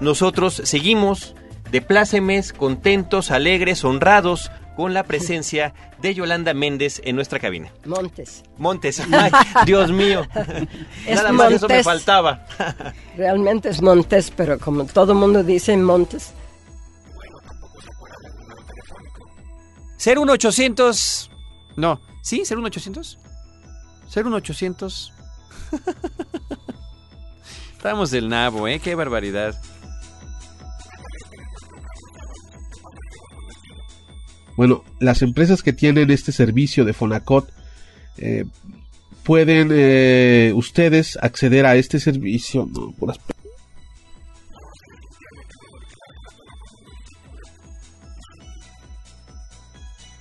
Nosotros 0.00 0.54
seguimos 0.64 1.34
de 1.72 1.80
plácemes, 1.80 2.52
contentos, 2.52 3.30
alegres, 3.32 3.82
honrados 3.84 4.50
con 4.76 4.94
la 4.94 5.02
presencia 5.04 5.74
de 6.00 6.14
Yolanda 6.14 6.54
Méndez 6.54 7.00
en 7.04 7.16
nuestra 7.16 7.38
cabina. 7.40 7.72
Montes. 7.84 8.42
Montes, 8.58 9.00
ay, 9.12 9.30
Dios 9.66 9.90
mío. 9.90 10.26
Es 11.06 11.16
Nada 11.16 11.32
más 11.32 11.52
eso 11.52 11.66
me 11.68 11.74
Montes. 11.74 11.84
faltaba. 11.84 12.46
Realmente 13.16 13.70
es 13.70 13.82
Montes, 13.82 14.30
pero 14.30 14.58
como 14.58 14.84
todo 14.84 15.14
mundo 15.14 15.42
dice 15.42 15.76
Montes. 15.76 16.32
01800. 20.04 21.30
No, 21.76 22.00
¿sí? 22.22 22.42
¿01800? 22.42 23.18
01800. 24.14 25.12
Estamos 27.76 28.10
del 28.10 28.28
nabo, 28.28 28.68
¿eh? 28.68 28.78
Qué 28.80 28.94
barbaridad. 28.94 29.54
Bueno, 34.56 34.84
las 35.00 35.22
empresas 35.22 35.62
que 35.62 35.72
tienen 35.72 36.10
este 36.10 36.32
servicio 36.32 36.84
de 36.84 36.92
Fonacot 36.92 37.48
eh, 38.18 38.44
pueden 39.22 39.70
eh, 39.72 40.52
ustedes 40.54 41.18
acceder 41.20 41.66
a 41.66 41.76
este 41.76 42.00
servicio. 42.00 42.68
No, 42.72 42.94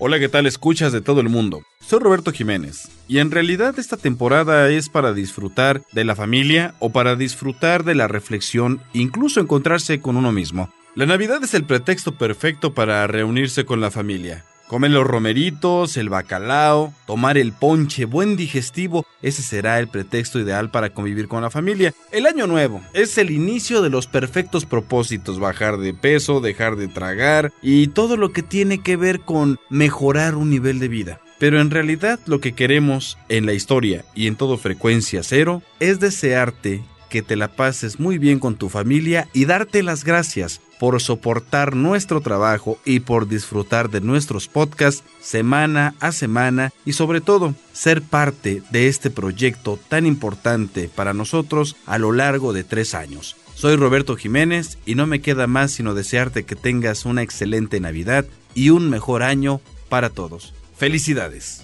Hola, 0.04 0.18
¿qué 0.18 0.30
tal? 0.30 0.48
Escuchas 0.48 0.92
de 0.92 1.02
todo 1.02 1.22
el 1.22 1.30
mundo. 1.30 1.62
Soy 1.80 2.00
Roberto 2.00 2.32
Jiménez 2.32 2.90
y 3.08 3.20
en 3.20 3.30
realidad 3.30 3.78
esta 3.78 3.98
temporada 3.98 4.70
es 4.70 4.90
para 4.90 5.14
disfrutar 5.14 5.84
de 5.92 6.06
la 6.06 6.16
familia 6.16 6.74
o 6.80 6.92
para 6.92 7.16
disfrutar 7.16 7.84
de 7.84 7.94
la 7.94 8.08
reflexión, 8.08 8.82
incluso 8.94 9.42
encontrarse 9.42 10.00
con 10.00 10.18
uno 10.18 10.32
mismo. 10.32 10.74
La 10.94 11.06
Navidad 11.06 11.42
es 11.42 11.54
el 11.54 11.64
pretexto 11.64 12.18
perfecto 12.18 12.74
para 12.74 13.08
reunirse 13.08 13.64
con 13.64 13.80
la 13.80 13.92
familia. 13.92 14.44
Comer 14.68 14.92
los 14.92 15.08
romeritos, 15.08 15.96
el 15.96 16.10
bacalao, 16.10 16.94
tomar 17.08 17.38
el 17.38 17.54
ponche, 17.54 18.04
buen 18.04 18.36
digestivo, 18.36 19.06
ese 19.22 19.42
será 19.42 19.80
el 19.80 19.88
pretexto 19.88 20.38
ideal 20.38 20.70
para 20.70 20.90
convivir 20.90 21.30
con 21.30 21.44
la 21.44 21.50
familia. 21.50 21.94
El 22.12 22.26
año 22.26 22.46
nuevo 22.46 22.82
es 22.92 23.18
el 23.18 23.32
inicio 23.32 23.82
de 23.82 23.90
los 23.90 24.08
perfectos 24.08 24.66
propósitos, 24.66 25.40
bajar 25.40 25.78
de 25.78 25.94
peso, 25.94 26.42
dejar 26.42 26.76
de 26.76 26.90
tragar 26.90 27.54
y 27.62 27.88
todo 27.88 28.18
lo 28.18 28.34
que 28.34 28.44
tiene 28.44 28.84
que 28.84 28.98
ver 28.98 29.22
con 29.22 29.60
mejorar 29.70 30.36
un 30.36 30.50
nivel 30.50 30.80
de 30.80 30.90
vida. 30.90 31.22
Pero 31.40 31.62
en 31.62 31.72
realidad 31.72 32.20
lo 32.26 32.42
que 32.42 32.52
queremos 32.52 33.18
en 33.30 33.46
la 33.46 33.54
historia 33.54 34.04
y 34.14 34.28
en 34.28 34.36
todo 34.36 34.58
frecuencia 34.58 35.24
cero 35.24 35.64
es 35.80 36.02
desearte 36.02 36.84
que 37.10 37.22
te 37.22 37.38
la 37.38 37.50
pases 37.50 38.00
muy 38.00 38.18
bien 38.18 38.40
con 38.40 38.56
tu 38.56 38.68
familia 38.70 39.28
y 39.34 39.46
darte 39.46 39.84
las 39.84 40.04
gracias 40.04 40.62
por 40.82 41.00
soportar 41.00 41.76
nuestro 41.76 42.22
trabajo 42.22 42.80
y 42.86 43.02
por 43.02 43.28
disfrutar 43.28 43.92
de 43.92 44.02
nuestros 44.02 44.48
podcasts 44.48 45.04
semana 45.20 45.94
a 46.00 46.12
semana 46.12 46.74
y 46.86 46.94
sobre 46.94 47.22
todo 47.22 47.54
ser 47.72 48.02
parte 48.02 48.64
de 48.72 48.88
este 48.88 49.12
proyecto 49.12 49.78
tan 49.90 50.08
importante 50.08 50.90
para 50.90 51.14
nosotros 51.14 51.76
a 51.86 52.00
lo 52.00 52.12
largo 52.12 52.52
de 52.52 52.64
tres 52.64 52.96
años. 52.96 53.36
Soy 53.54 53.76
Roberto 53.76 54.16
Jiménez 54.16 54.80
y 54.88 54.96
no 54.96 55.06
me 55.06 55.22
queda 55.22 55.46
más 55.46 55.70
sino 55.70 55.94
desearte 55.94 56.46
que 56.46 56.56
tengas 56.56 57.06
una 57.06 57.22
excelente 57.22 57.80
Navidad 57.80 58.26
y 58.56 58.72
un 58.72 58.90
mejor 58.90 59.22
año 59.22 59.62
para 59.88 60.10
todos. 60.10 60.56
Felicidades. 60.76 61.64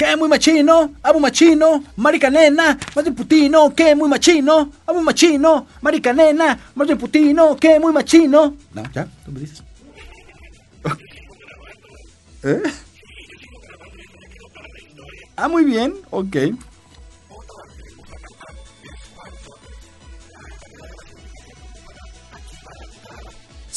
¿Qué 0.00 0.16
muy 0.16 0.30
machino? 0.30 0.94
Amo 1.02 1.20
machino, 1.20 1.84
marica 1.96 2.30
nena, 2.30 2.78
más 2.96 3.04
de 3.04 3.12
putino, 3.12 3.74
¿qué 3.74 3.94
muy 3.94 4.08
machino? 4.08 4.72
Amo 4.86 5.02
machino, 5.02 5.66
marica 5.82 6.10
nena, 6.14 6.58
más 6.74 6.88
de 6.88 6.96
putino, 6.96 7.54
¿qué 7.56 7.78
muy 7.78 7.92
machino? 7.92 8.56
No, 8.72 8.82
ya, 8.94 9.06
tú 9.26 9.30
me 9.30 9.40
dices. 9.40 9.62
¿Eh? 12.44 12.62
Ah, 15.36 15.48
muy 15.48 15.66
bien, 15.66 15.92
ok. 16.08 16.34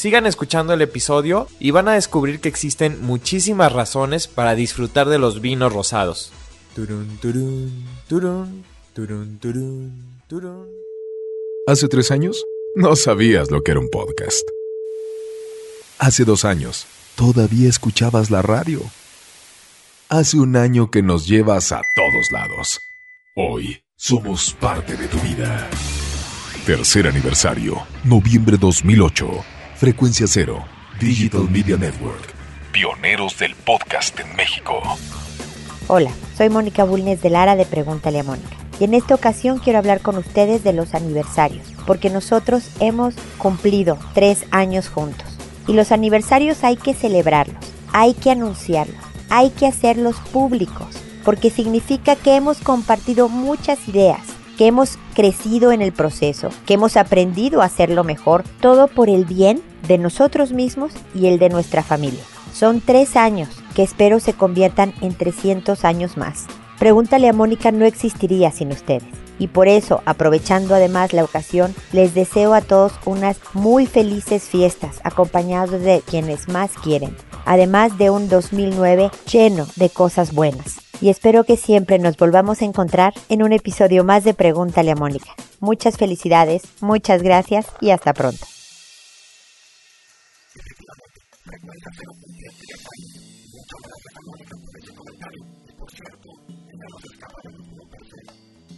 Sigan 0.04 0.26
escuchando 0.26 0.74
el 0.74 0.82
episodio 0.82 1.48
y 1.58 1.70
van 1.70 1.88
a 1.88 1.94
descubrir 1.94 2.38
que 2.38 2.50
existen 2.50 3.00
muchísimas 3.00 3.72
razones 3.72 4.28
para 4.28 4.54
disfrutar 4.54 5.08
de 5.08 5.16
los 5.16 5.40
vinos 5.40 5.72
rosados. 5.72 6.30
Turun, 6.74 7.18
turun, 7.22 7.86
turun. 8.06 8.64
Hace 11.66 11.88
tres 11.88 12.10
años, 12.10 12.44
no 12.74 12.96
sabías 12.96 13.50
lo 13.50 13.62
que 13.62 13.70
era 13.70 13.80
un 13.80 13.88
podcast. 13.88 14.46
Hace 15.98 16.26
dos 16.26 16.44
años, 16.44 16.86
todavía 17.16 17.70
escuchabas 17.70 18.30
la 18.30 18.42
radio. 18.42 18.82
Hace 20.10 20.36
un 20.36 20.56
año 20.56 20.90
que 20.90 21.00
nos 21.02 21.26
llevas 21.26 21.72
a 21.72 21.80
todos 21.96 22.30
lados. 22.30 22.78
Hoy 23.36 23.82
somos 23.96 24.54
parte 24.60 24.98
de 24.98 25.08
tu 25.08 25.16
vida. 25.20 25.66
Tercer 26.66 27.08
aniversario, 27.08 27.86
noviembre 28.04 28.58
2008. 28.58 29.63
Frecuencia 29.76 30.28
Cero, 30.28 30.64
Digital 31.00 31.50
Media 31.50 31.76
Network. 31.76 32.32
Pioneros 32.70 33.36
del 33.40 33.56
podcast 33.56 34.18
en 34.20 34.36
México. 34.36 34.80
Hola, 35.88 36.12
soy 36.36 36.48
Mónica 36.48 36.84
Bulnes 36.84 37.20
de 37.22 37.30
Lara 37.30 37.56
de 37.56 37.66
Pregúntale 37.66 38.20
a 38.20 38.22
Mónica. 38.22 38.56
Y 38.78 38.84
en 38.84 38.94
esta 38.94 39.16
ocasión 39.16 39.58
quiero 39.58 39.80
hablar 39.80 40.00
con 40.00 40.16
ustedes 40.16 40.62
de 40.62 40.74
los 40.74 40.94
aniversarios, 40.94 41.66
porque 41.88 42.08
nosotros 42.08 42.70
hemos 42.78 43.16
cumplido 43.36 43.98
tres 44.14 44.44
años 44.52 44.88
juntos. 44.88 45.26
Y 45.66 45.72
los 45.72 45.90
aniversarios 45.90 46.62
hay 46.62 46.76
que 46.76 46.94
celebrarlos, 46.94 47.64
hay 47.92 48.14
que 48.14 48.30
anunciarlos, 48.30 49.04
hay 49.28 49.50
que 49.50 49.66
hacerlos 49.66 50.14
públicos, 50.32 50.86
porque 51.24 51.50
significa 51.50 52.14
que 52.14 52.36
hemos 52.36 52.58
compartido 52.58 53.28
muchas 53.28 53.88
ideas, 53.88 54.22
que 54.56 54.66
hemos 54.66 54.98
crecido 55.14 55.72
en 55.72 55.82
el 55.82 55.92
proceso, 55.92 56.50
que 56.66 56.74
hemos 56.74 56.96
aprendido 56.96 57.62
a 57.62 57.66
hacerlo 57.66 58.04
mejor, 58.04 58.44
todo 58.60 58.88
por 58.88 59.08
el 59.08 59.24
bien 59.24 59.62
de 59.88 59.98
nosotros 59.98 60.52
mismos 60.52 60.92
y 61.14 61.26
el 61.26 61.38
de 61.38 61.48
nuestra 61.48 61.82
familia. 61.82 62.22
Son 62.52 62.80
tres 62.80 63.16
años 63.16 63.48
que 63.74 63.82
espero 63.82 64.20
se 64.20 64.32
conviertan 64.32 64.94
en 65.00 65.14
300 65.14 65.84
años 65.84 66.16
más. 66.16 66.46
Pregúntale 66.78 67.28
a 67.28 67.32
Mónica 67.32 67.72
no 67.72 67.84
existiría 67.84 68.50
sin 68.50 68.70
ustedes. 68.70 69.04
Y 69.38 69.48
por 69.48 69.66
eso, 69.66 70.00
aprovechando 70.04 70.74
además 70.76 71.12
la 71.12 71.24
ocasión, 71.24 71.74
les 71.92 72.14
deseo 72.14 72.54
a 72.54 72.60
todos 72.60 72.92
unas 73.04 73.38
muy 73.52 73.86
felices 73.86 74.44
fiestas, 74.44 75.00
acompañados 75.02 75.80
de 75.80 76.02
quienes 76.06 76.48
más 76.48 76.70
quieren, 76.72 77.16
además 77.44 77.98
de 77.98 78.10
un 78.10 78.28
2009 78.28 79.10
lleno 79.30 79.66
de 79.74 79.90
cosas 79.90 80.32
buenas. 80.32 80.83
Y 81.00 81.10
espero 81.10 81.44
que 81.44 81.56
siempre 81.56 81.98
nos 81.98 82.16
volvamos 82.16 82.62
a 82.62 82.64
encontrar 82.64 83.14
en 83.28 83.42
un 83.42 83.52
episodio 83.52 84.04
más 84.04 84.24
de 84.24 84.34
Pregúntale 84.34 84.90
a 84.90 84.96
Mónica. 84.96 85.30
Muchas 85.60 85.96
felicidades, 85.96 86.62
muchas 86.80 87.22
gracias 87.22 87.66
y 87.80 87.90
hasta 87.90 88.12
pronto. 88.12 88.46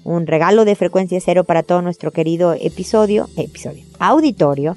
un 0.07 0.27
regalo 0.27 0.65
de 0.65 0.77
frecuencia 0.77 1.21
cero 1.21 1.43
para 1.43 1.65
todo 1.65 1.83
nuestro 1.83 2.13
querido 2.13 2.55
episodio, 2.55 3.29
episodio, 3.37 3.85
auditorio. 3.99 4.77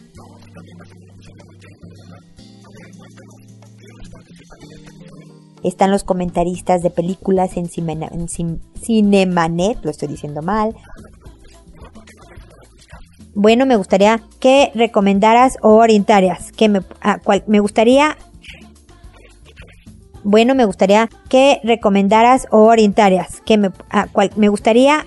Están 5.63 5.91
los 5.91 6.03
comentaristas 6.03 6.81
de 6.81 6.89
películas 6.89 7.57
en, 7.57 7.67
Cimena- 7.67 8.09
en 8.11 8.27
Cin- 8.27 8.59
Cinemanet, 8.81 9.83
lo 9.83 9.91
estoy 9.91 10.07
diciendo 10.07 10.41
mal. 10.41 10.75
Bueno, 13.35 13.65
me 13.65 13.75
gustaría 13.75 14.21
que 14.39 14.71
recomendaras 14.75 15.57
o 15.61 15.75
orientaras, 15.75 16.51
que 16.51 16.69
me, 16.69 16.81
cual- 17.23 17.43
me 17.47 17.59
gustaría 17.59 18.17
bueno, 20.23 20.53
me 20.53 20.65
gustaría 20.65 21.09
que 21.29 21.61
recomendaras 21.63 22.47
o 22.51 22.63
orientaras, 22.63 23.39
que 23.41 23.57
me, 23.57 23.71
cual- 24.11 24.33
me 24.35 24.49
gustaría 24.49 25.05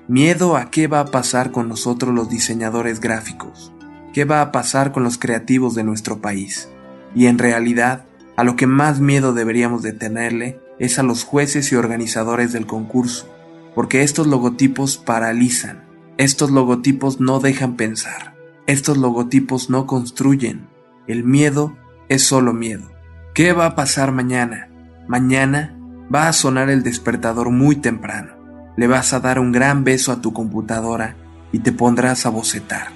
Miedo 0.08 0.56
a 0.56 0.70
qué 0.70 0.86
va 0.86 1.00
a 1.00 1.10
pasar 1.10 1.52
con 1.52 1.68
nosotros 1.68 2.14
los 2.14 2.30
diseñadores 2.30 3.00
gráficos, 3.00 3.70
qué 4.14 4.24
va 4.24 4.40
a 4.40 4.50
pasar 4.50 4.92
con 4.92 5.04
los 5.04 5.18
creativos 5.18 5.74
de 5.74 5.84
nuestro 5.84 6.22
país. 6.22 6.70
Y 7.14 7.26
en 7.26 7.36
realidad, 7.36 8.06
a 8.38 8.44
lo 8.44 8.56
que 8.56 8.66
más 8.66 8.98
miedo 8.98 9.34
deberíamos 9.34 9.82
de 9.82 9.92
tenerle 9.92 10.58
es 10.78 10.98
a 10.98 11.02
los 11.02 11.22
jueces 11.22 11.70
y 11.70 11.76
organizadores 11.76 12.54
del 12.54 12.64
concurso, 12.64 13.28
porque 13.74 14.02
estos 14.02 14.26
logotipos 14.26 14.96
paralizan, 14.96 15.84
estos 16.16 16.50
logotipos 16.50 17.20
no 17.20 17.40
dejan 17.40 17.76
pensar. 17.76 18.34
Estos 18.66 18.96
logotipos 18.96 19.68
no 19.68 19.86
construyen. 19.86 20.66
El 21.06 21.24
miedo 21.24 21.76
es 22.08 22.22
solo 22.22 22.54
miedo. 22.54 22.90
¿Qué 23.34 23.52
va 23.52 23.66
a 23.66 23.74
pasar 23.74 24.12
mañana? 24.12 24.70
Mañana 25.06 25.75
va 26.14 26.28
a 26.28 26.32
sonar 26.32 26.70
el 26.70 26.82
despertador 26.82 27.50
muy 27.50 27.76
temprano. 27.76 28.32
Le 28.76 28.86
vas 28.86 29.12
a 29.12 29.20
dar 29.20 29.38
un 29.38 29.52
gran 29.52 29.84
beso 29.84 30.12
a 30.12 30.20
tu 30.20 30.32
computadora 30.32 31.16
y 31.52 31.60
te 31.60 31.72
pondrás 31.72 32.26
a 32.26 32.30
bocetar. 32.30 32.88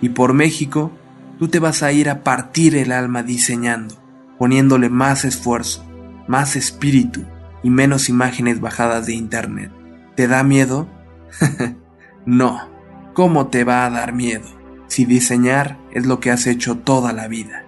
Y 0.00 0.10
por 0.10 0.32
México, 0.32 0.92
tú 1.38 1.48
te 1.48 1.58
vas 1.58 1.82
a 1.82 1.92
ir 1.92 2.08
a 2.08 2.22
partir 2.22 2.76
el 2.76 2.92
alma 2.92 3.22
diseñando, 3.22 3.94
poniéndole 4.38 4.88
más 4.88 5.24
esfuerzo, 5.24 5.84
más 6.26 6.56
espíritu 6.56 7.24
y 7.62 7.70
menos 7.70 8.08
imágenes 8.08 8.60
bajadas 8.60 9.06
de 9.06 9.14
internet. 9.14 9.70
¿Te 10.16 10.28
da 10.28 10.42
miedo? 10.42 10.88
no. 12.26 12.76
¿Cómo 13.14 13.48
te 13.48 13.64
va 13.64 13.84
a 13.84 13.90
dar 13.90 14.12
miedo? 14.12 14.58
si 14.88 15.04
diseñar 15.04 15.78
es 15.92 16.06
lo 16.06 16.18
que 16.18 16.30
has 16.30 16.46
hecho 16.46 16.78
toda 16.78 17.12
la 17.12 17.28
vida. 17.28 17.64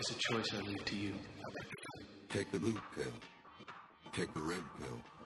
Is 0.00 0.10
a 0.10 0.18
choice 0.18 0.46
I 0.54 0.60
leave 0.62 0.84
to 0.84 0.96
you. 0.96 1.14
Take 2.28 2.50
the 2.52 2.58
blue 2.58 2.80
pill. 2.94 3.12
Take 4.12 4.32
the 4.34 4.40
red 4.40 4.62
pill. 4.78 5.17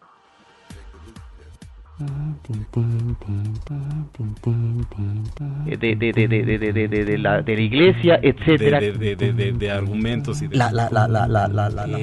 De, 5.66 5.76
de, 5.76 5.96
de, 5.96 6.12
de, 6.12 6.28
de 6.28 6.58
de 6.58 6.88
de 6.88 7.04
de 7.04 7.18
la, 7.18 7.42
de 7.42 7.54
la 7.54 7.60
iglesia, 7.60 8.18
etcétera. 8.22 8.80
De, 8.80 9.70
argumentos 9.70 10.42
y 10.42 10.48
de... 10.48 10.56
La, 10.56 10.70
la, 10.72 10.88
la, 10.90 11.08
la, 11.08 11.26
la, 11.26 11.48
la, 11.48 11.68
la, 11.68 11.86
la. 11.86 11.98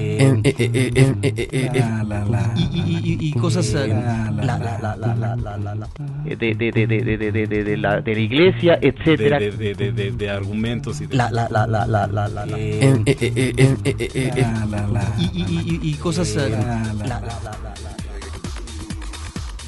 Y 2.56 3.32
cosas... 3.34 3.74
La, 3.74 3.88
la, 3.88 4.58
la, 4.58 4.78
la, 4.80 5.16
la, 5.16 5.36
la, 5.76 5.88
De 6.26 6.36
de 6.36 7.78
la 7.78 8.02
de 8.02 8.14
la 8.14 8.20
iglesia, 8.20 8.80
etcétera. 8.82 9.40
De 9.40 10.30
argumentos 10.30 11.02
y 11.02 11.08
de... 11.08 11.16
La, 11.16 11.30
la, 11.32 11.48
la, 11.50 11.68
la, 11.68 11.86
la, 11.86 12.08
la, 12.08 12.28
la, 12.28 12.46
la. 12.46 12.58
Y 15.20 15.94
cosas... 15.96 16.36
La, 16.36 16.48
la, 16.50 17.20
la, 17.20 17.58
la. 17.64 17.69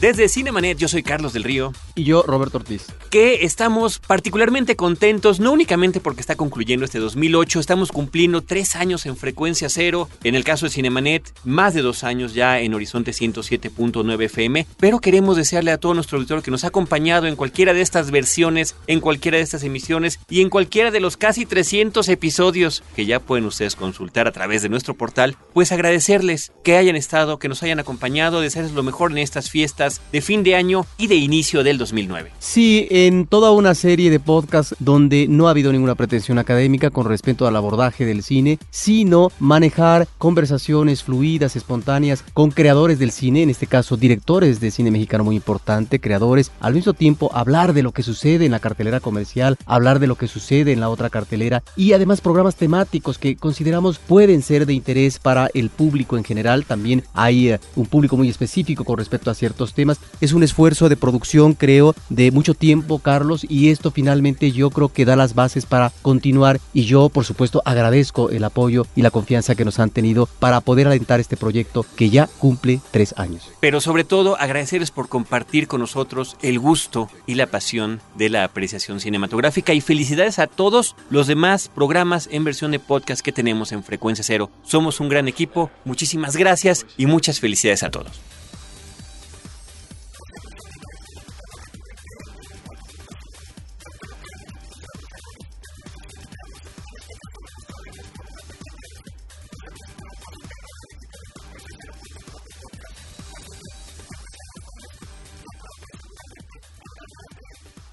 Desde 0.01 0.27
Cinemanet, 0.29 0.79
yo 0.79 0.87
soy 0.87 1.03
Carlos 1.03 1.31
del 1.31 1.43
Río. 1.43 1.73
Y 1.93 2.05
yo, 2.05 2.23
Roberto 2.23 2.57
Ortiz. 2.57 2.87
Que 3.11 3.45
estamos 3.45 3.99
particularmente 3.99 4.75
contentos, 4.75 5.39
no 5.39 5.51
únicamente 5.51 5.99
porque 5.99 6.21
está 6.21 6.35
concluyendo 6.35 6.85
este 6.85 6.97
2008, 6.97 7.59
estamos 7.59 7.91
cumpliendo 7.91 8.41
tres 8.41 8.75
años 8.75 9.05
en 9.05 9.15
frecuencia 9.15 9.69
cero, 9.69 10.09
en 10.23 10.33
el 10.33 10.43
caso 10.43 10.65
de 10.65 10.71
Cinemanet, 10.71 11.31
más 11.43 11.75
de 11.75 11.83
dos 11.83 12.03
años 12.03 12.33
ya 12.33 12.59
en 12.61 12.73
Horizonte 12.73 13.11
107.9 13.11 14.23
FM, 14.23 14.65
pero 14.79 14.97
queremos 14.97 15.37
desearle 15.37 15.69
a 15.69 15.77
todo 15.77 15.93
nuestro 15.93 16.17
auditor 16.17 16.41
que 16.41 16.49
nos 16.49 16.63
ha 16.63 16.69
acompañado 16.69 17.27
en 17.27 17.35
cualquiera 17.35 17.75
de 17.75 17.81
estas 17.81 18.09
versiones, 18.09 18.75
en 18.87 19.01
cualquiera 19.01 19.37
de 19.37 19.43
estas 19.43 19.63
emisiones 19.63 20.19
y 20.31 20.41
en 20.41 20.49
cualquiera 20.49 20.89
de 20.89 20.99
los 20.99 21.15
casi 21.15 21.45
300 21.45 22.09
episodios 22.09 22.81
que 22.95 23.05
ya 23.05 23.19
pueden 23.19 23.45
ustedes 23.45 23.75
consultar 23.75 24.27
a 24.27 24.31
través 24.31 24.63
de 24.63 24.69
nuestro 24.69 24.95
portal, 24.95 25.37
pues 25.53 25.71
agradecerles 25.71 26.53
que 26.63 26.77
hayan 26.77 26.95
estado, 26.95 27.37
que 27.37 27.49
nos 27.49 27.61
hayan 27.61 27.79
acompañado, 27.79 28.41
desearles 28.41 28.73
lo 28.73 28.81
mejor 28.81 29.11
en 29.11 29.19
estas 29.19 29.51
fiestas 29.51 29.90
de 30.11 30.21
fin 30.21 30.43
de 30.43 30.55
año 30.55 30.85
y 30.97 31.07
de 31.07 31.15
inicio 31.15 31.63
del 31.63 31.77
2009. 31.77 32.31
Sí, 32.39 32.87
en 32.91 33.25
toda 33.25 33.51
una 33.51 33.75
serie 33.75 34.09
de 34.09 34.19
podcasts 34.19 34.75
donde 34.79 35.27
no 35.27 35.47
ha 35.47 35.51
habido 35.51 35.71
ninguna 35.71 35.95
pretensión 35.95 36.37
académica 36.37 36.89
con 36.91 37.05
respecto 37.07 37.47
al 37.47 37.55
abordaje 37.55 38.05
del 38.05 38.23
cine, 38.23 38.59
sino 38.69 39.31
manejar 39.39 40.07
conversaciones 40.17 41.03
fluidas, 41.03 41.55
espontáneas, 41.55 42.23
con 42.33 42.51
creadores 42.51 42.99
del 42.99 43.11
cine, 43.11 43.43
en 43.43 43.49
este 43.49 43.67
caso 43.67 43.97
directores 43.97 44.59
de 44.59 44.71
cine 44.71 44.91
mexicano 44.91 45.23
muy 45.23 45.35
importante, 45.35 45.99
creadores, 45.99 46.51
al 46.59 46.73
mismo 46.73 46.93
tiempo 46.93 47.31
hablar 47.33 47.73
de 47.73 47.83
lo 47.83 47.91
que 47.91 48.03
sucede 48.03 48.45
en 48.45 48.51
la 48.51 48.59
cartelera 48.59 48.99
comercial, 48.99 49.57
hablar 49.65 49.99
de 49.99 50.07
lo 50.07 50.15
que 50.15 50.27
sucede 50.27 50.71
en 50.71 50.79
la 50.79 50.89
otra 50.89 51.09
cartelera 51.09 51.63
y 51.75 51.93
además 51.93 52.21
programas 52.21 52.55
temáticos 52.55 53.17
que 53.17 53.35
consideramos 53.35 53.97
pueden 53.99 54.41
ser 54.41 54.65
de 54.65 54.73
interés 54.73 55.19
para 55.19 55.49
el 55.53 55.69
público 55.69 56.17
en 56.17 56.23
general. 56.23 56.65
También 56.65 57.03
hay 57.13 57.49
eh, 57.49 57.59
un 57.75 57.85
público 57.85 58.17
muy 58.17 58.29
específico 58.29 58.83
con 58.83 58.97
respecto 58.97 59.31
a 59.31 59.35
ciertos 59.35 59.73
temas. 59.73 59.80
Es 60.19 60.33
un 60.33 60.43
esfuerzo 60.43 60.89
de 60.89 60.97
producción, 60.97 61.53
creo, 61.53 61.95
de 62.09 62.31
mucho 62.31 62.53
tiempo, 62.53 62.99
Carlos, 62.99 63.45
y 63.47 63.69
esto 63.69 63.91
finalmente 63.91 64.51
yo 64.51 64.69
creo 64.69 64.89
que 64.89 65.05
da 65.05 65.15
las 65.15 65.35
bases 65.35 65.65
para 65.65 65.91
continuar 66.01 66.59
y 66.73 66.85
yo, 66.85 67.09
por 67.09 67.25
supuesto, 67.25 67.61
agradezco 67.65 68.29
el 68.29 68.43
apoyo 68.43 68.85
y 68.95 69.01
la 69.01 69.11
confianza 69.11 69.55
que 69.55 69.65
nos 69.65 69.79
han 69.79 69.89
tenido 69.89 70.27
para 70.39 70.61
poder 70.61 70.87
alentar 70.87 71.19
este 71.19 71.37
proyecto 71.37 71.85
que 71.95 72.09
ya 72.09 72.27
cumple 72.27 72.79
tres 72.91 73.13
años. 73.17 73.49
Pero 73.59 73.81
sobre 73.81 74.03
todo 74.03 74.37
agradecerles 74.39 74.91
por 74.91 75.09
compartir 75.09 75.67
con 75.67 75.81
nosotros 75.81 76.37
el 76.41 76.59
gusto 76.59 77.09
y 77.25 77.35
la 77.35 77.47
pasión 77.47 78.01
de 78.15 78.29
la 78.29 78.43
apreciación 78.43 78.99
cinematográfica 78.99 79.73
y 79.73 79.81
felicidades 79.81 80.39
a 80.39 80.47
todos 80.47 80.95
los 81.09 81.27
demás 81.27 81.69
programas 81.73 82.29
en 82.31 82.43
versión 82.43 82.71
de 82.71 82.79
podcast 82.79 83.21
que 83.21 83.31
tenemos 83.31 83.71
en 83.71 83.83
Frecuencia 83.83 84.23
Cero. 84.25 84.49
Somos 84.63 84.99
un 84.99 85.09
gran 85.09 85.27
equipo, 85.27 85.71
muchísimas 85.85 86.35
gracias 86.35 86.85
y 86.97 87.05
muchas 87.05 87.39
felicidades 87.39 87.83
a 87.83 87.91
todos. 87.91 88.30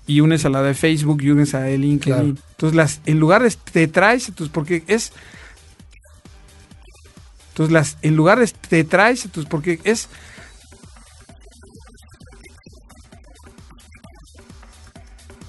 Y 0.09 0.21
unes 0.21 0.45
a 0.45 0.49
la 0.49 0.63
de 0.63 0.75
Facebook 0.75 1.23
y 1.23 1.31
unes 1.31 1.55
a 1.55 1.61
de 1.61 1.79
LinkedIn. 1.79 2.15
Claro. 2.15 2.35
Entonces, 2.51 2.75
las, 2.75 3.01
en 3.05 3.21
lugar 3.21 3.43
de 3.43 3.51
te 3.51 3.87
traes, 3.87 4.29
entonces, 4.29 4.51
porque 4.53 4.83
es. 4.89 5.13
Entonces, 7.51 7.73
las, 7.73 7.99
en 8.03 8.17
lugar 8.17 8.41
de 8.41 8.47
te 8.49 8.83
traes, 8.83 9.25
entonces, 9.27 9.49
porque 9.49 9.79
es. 9.85 10.09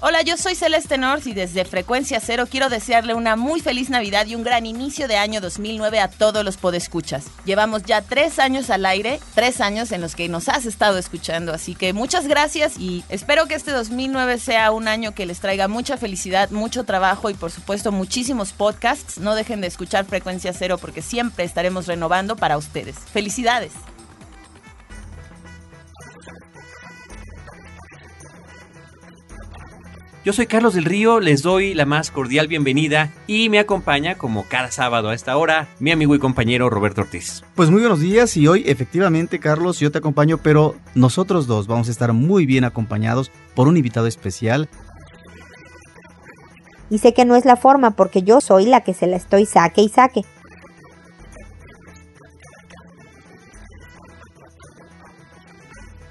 Hola, 0.02 0.22
yo 0.22 0.38
soy 0.38 0.54
Celeste 0.54 0.96
North 0.96 1.26
y 1.26 1.34
desde 1.34 1.66
Frecuencia 1.66 2.20
Cero 2.20 2.46
quiero 2.50 2.70
desearle 2.70 3.12
una 3.12 3.36
muy 3.36 3.60
feliz 3.60 3.90
Navidad 3.90 4.26
y 4.26 4.34
un 4.34 4.42
gran 4.42 4.64
inicio 4.64 5.08
de 5.08 5.18
año 5.18 5.42
2009 5.42 6.00
a 6.00 6.08
todos 6.08 6.42
los 6.42 6.56
podescuchas. 6.56 7.26
Llevamos 7.44 7.82
ya 7.82 8.00
tres 8.00 8.38
años 8.38 8.70
al 8.70 8.86
aire, 8.86 9.20
tres 9.34 9.60
años 9.60 9.92
en 9.92 10.00
los 10.00 10.16
que 10.16 10.30
nos 10.30 10.48
has 10.48 10.64
estado 10.64 10.96
escuchando, 10.96 11.52
así 11.52 11.74
que 11.74 11.92
muchas 11.92 12.26
gracias 12.26 12.78
y 12.78 13.04
espero 13.10 13.44
que 13.44 13.54
este 13.54 13.72
2009 13.72 14.38
sea 14.38 14.70
un 14.70 14.88
año 14.88 15.12
que 15.12 15.26
les 15.26 15.40
traiga 15.40 15.68
mucha 15.68 15.98
felicidad, 15.98 16.48
mucho 16.48 16.84
trabajo 16.84 17.28
y 17.28 17.34
por 17.34 17.50
supuesto 17.50 17.92
muchísimos 17.92 18.54
podcasts. 18.54 19.18
No 19.18 19.34
dejen 19.34 19.60
de 19.60 19.66
escuchar 19.66 20.06
Frecuencia 20.06 20.54
Cero 20.54 20.78
porque 20.78 21.02
siempre 21.02 21.44
estaremos 21.44 21.86
renovando 21.86 22.36
para 22.36 22.56
ustedes. 22.56 22.96
Felicidades. 23.12 23.72
Yo 30.22 30.34
soy 30.34 30.46
Carlos 30.46 30.74
del 30.74 30.84
Río, 30.84 31.18
les 31.18 31.40
doy 31.40 31.72
la 31.72 31.86
más 31.86 32.10
cordial 32.10 32.46
bienvenida 32.46 33.10
y 33.26 33.48
me 33.48 33.58
acompaña, 33.58 34.16
como 34.16 34.44
cada 34.44 34.70
sábado 34.70 35.08
a 35.08 35.14
esta 35.14 35.34
hora, 35.38 35.68
mi 35.78 35.92
amigo 35.92 36.14
y 36.14 36.18
compañero 36.18 36.68
Roberto 36.68 37.00
Ortiz. 37.00 37.42
Pues 37.54 37.70
muy 37.70 37.80
buenos 37.80 38.00
días 38.00 38.36
y 38.36 38.46
hoy 38.46 38.64
efectivamente 38.66 39.38
Carlos 39.38 39.80
yo 39.80 39.90
te 39.90 39.96
acompaño, 39.96 40.36
pero 40.36 40.76
nosotros 40.94 41.46
dos 41.46 41.66
vamos 41.66 41.88
a 41.88 41.90
estar 41.90 42.12
muy 42.12 42.44
bien 42.44 42.64
acompañados 42.64 43.30
por 43.54 43.66
un 43.66 43.78
invitado 43.78 44.06
especial. 44.06 44.68
Y 46.90 46.98
sé 46.98 47.14
que 47.14 47.24
no 47.24 47.34
es 47.34 47.46
la 47.46 47.56
forma 47.56 47.92
porque 47.92 48.22
yo 48.22 48.42
soy 48.42 48.66
la 48.66 48.82
que 48.82 48.92
se 48.92 49.06
la 49.06 49.16
estoy 49.16 49.46
saque 49.46 49.80
y 49.80 49.88
saque. 49.88 50.26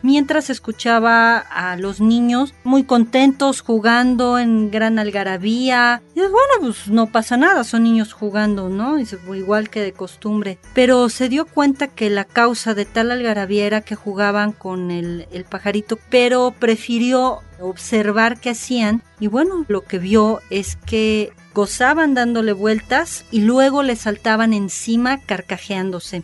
Mientras 0.01 0.49
escuchaba 0.49 1.37
a 1.37 1.75
los 1.75 2.01
niños 2.01 2.53
muy 2.63 2.83
contentos 2.83 3.61
jugando 3.61 4.39
en 4.39 4.71
gran 4.71 4.99
algarabía. 4.99 6.01
Y 6.15 6.19
bueno, 6.19 6.33
pues 6.61 6.87
no 6.87 7.07
pasa 7.07 7.37
nada, 7.37 7.63
son 7.63 7.83
niños 7.83 8.13
jugando, 8.13 8.69
¿no? 8.69 8.95
Dice, 8.95 9.17
igual 9.35 9.69
que 9.69 9.81
de 9.81 9.93
costumbre. 9.93 10.59
Pero 10.73 11.09
se 11.09 11.29
dio 11.29 11.45
cuenta 11.45 11.87
que 11.87 12.09
la 12.09 12.25
causa 12.25 12.73
de 12.73 12.85
tal 12.85 13.11
algarabía 13.11 13.65
era 13.65 13.81
que 13.81 13.95
jugaban 13.95 14.51
con 14.51 14.91
el, 14.91 15.27
el 15.31 15.45
pajarito, 15.45 15.97
pero 16.09 16.53
prefirió 16.57 17.39
observar 17.59 18.39
qué 18.39 18.51
hacían 18.51 19.03
y 19.19 19.27
bueno, 19.27 19.65
lo 19.67 19.81
que 19.81 19.99
vio 19.99 20.39
es 20.49 20.77
que 20.77 21.33
gozaban 21.53 22.13
dándole 22.13 22.53
vueltas 22.53 23.25
y 23.31 23.41
luego 23.41 23.83
le 23.83 23.95
saltaban 23.95 24.53
encima 24.53 25.19
carcajeándose. 25.25 26.23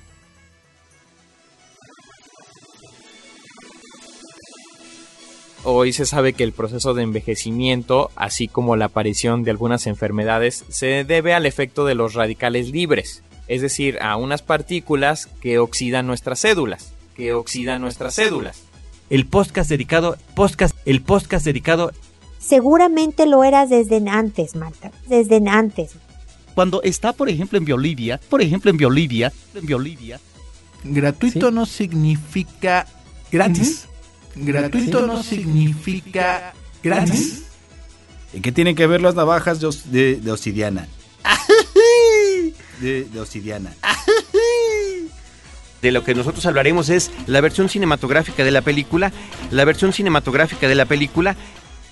Hoy 5.68 5.94
se 5.94 6.06
sabe 6.06 6.34
que 6.34 6.44
el 6.44 6.52
proceso 6.52 6.94
de 6.94 7.02
envejecimiento, 7.02 8.12
así 8.16 8.48
como 8.48 8.76
la 8.76 8.86
aparición 8.86 9.42
de 9.42 9.50
algunas 9.50 9.88
enfermedades, 9.88 10.64
se 10.70 11.04
debe 11.04 11.34
al 11.34 11.48
efecto 11.48 11.86
de 11.86 11.96
los 11.96 12.14
radicales 12.14 12.70
libres, 12.70 13.24
es 13.48 13.64
decir, 13.64 13.98
a 14.00 14.16
unas 14.16 14.44
partículas 14.44 15.26
que 15.42 15.58
oxidan 15.58 16.06
nuestras 16.06 16.40
cédulas, 16.42 16.94
que 17.16 17.34
oxidan 17.34 17.82
nuestras 17.82 18.14
cédulas. 18.14 18.62
El 19.10 19.26
podcast 19.26 19.68
dedicado, 19.68 20.18
podcast, 20.36 20.78
el 20.86 21.02
podcast 21.02 21.44
dedicado. 21.44 21.92
Seguramente 22.38 23.26
lo 23.26 23.44
eras 23.44 23.72
desde 23.72 24.08
antes, 24.08 24.56
Marta, 24.56 24.92
desde 25.08 25.42
antes. 25.50 25.96
Cuando 26.54 26.84
está, 26.84 27.12
por 27.12 27.28
ejemplo, 27.28 27.58
en 27.58 27.66
Bolivia, 27.66 28.20
por 28.30 28.44
ejemplo, 28.44 28.70
en 28.70 28.78
Bolivia, 28.78 29.34
en 29.56 29.66
Bolivia, 29.66 30.20
gratuito 30.84 31.50
no 31.50 31.66
significa 31.66 32.86
gratis. 33.32 33.88
Gratuito 34.36 35.06
no 35.08 35.24
significa 35.24 36.54
gratis. 36.84 37.44
¿En 38.34 38.42
qué 38.42 38.52
tienen 38.52 38.76
que 38.76 38.86
ver 38.88 39.02
las 39.02 39.16
navajas 39.16 39.60
de, 39.62 39.68
os- 39.68 39.92
de- 39.92 40.18
de 40.18 40.32
obsidiana? 40.32 40.88
De, 42.82 43.06
de 43.06 43.20
obsidiana. 43.22 43.74
De 45.82 45.92
lo 45.92 46.04
que 46.04 46.16
nosotros 46.16 46.46
hablaremos 46.46 46.90
es 46.90 47.12
la 47.28 47.42
versión 47.42 47.70
cinematográfica 47.70 48.44
de 48.44 48.52
la 48.52 48.62
película, 48.62 49.12
la 49.52 49.66
versión 49.66 49.94
cinematográfica 49.94 50.68
de 50.68 50.76
la 50.76 50.86
película 50.86 51.36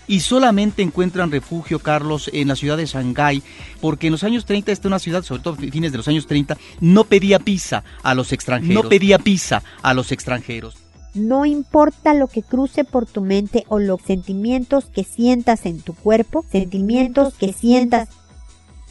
Y 0.07 0.19
solamente 0.19 0.81
encuentran 0.81 1.31
refugio, 1.31 1.79
Carlos, 1.79 2.29
en 2.33 2.49
la 2.49 2.55
ciudad 2.57 2.75
de 2.75 2.85
Shanghái, 2.85 3.41
porque 3.79 4.07
en 4.07 4.11
los 4.11 4.23
años 4.25 4.45
30, 4.45 4.71
esta 4.73 4.81
es 4.81 4.87
una 4.87 4.99
ciudad, 4.99 5.23
sobre 5.23 5.41
todo 5.43 5.55
fines 5.55 5.91
de 5.93 5.97
los 5.97 6.07
años 6.09 6.27
30, 6.27 6.57
no 6.81 7.05
pedía 7.05 7.39
pizza 7.39 7.83
a 8.03 8.13
los 8.13 8.33
extranjeros. 8.33 8.83
No 8.83 8.89
pedía 8.89 9.17
pizza 9.19 9.63
a 9.81 9.93
los 9.93 10.11
extranjeros. 10.11 10.75
No 11.13 11.45
importa 11.45 12.13
lo 12.13 12.27
que 12.27 12.41
cruce 12.41 12.83
por 12.83 13.05
tu 13.05 13.21
mente 13.21 13.65
o 13.67 13.79
los 13.79 14.01
sentimientos 14.01 14.85
que 14.85 15.03
sientas 15.03 15.65
en 15.65 15.79
tu 15.79 15.93
cuerpo, 15.93 16.43
sentimientos 16.51 17.33
que 17.35 17.53
sientas. 17.53 18.09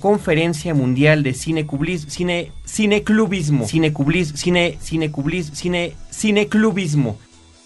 Conferencia 0.00 0.74
Mundial 0.74 1.22
de 1.22 1.34
Cinecublis, 1.34 2.06
cine, 2.08 2.52
cineclubismo, 2.66 3.66
cinecublis, 3.66 4.32
cine, 4.34 4.78
cinecublis, 4.80 5.50
cine, 5.54 5.94
cineclubismo. 6.10 7.16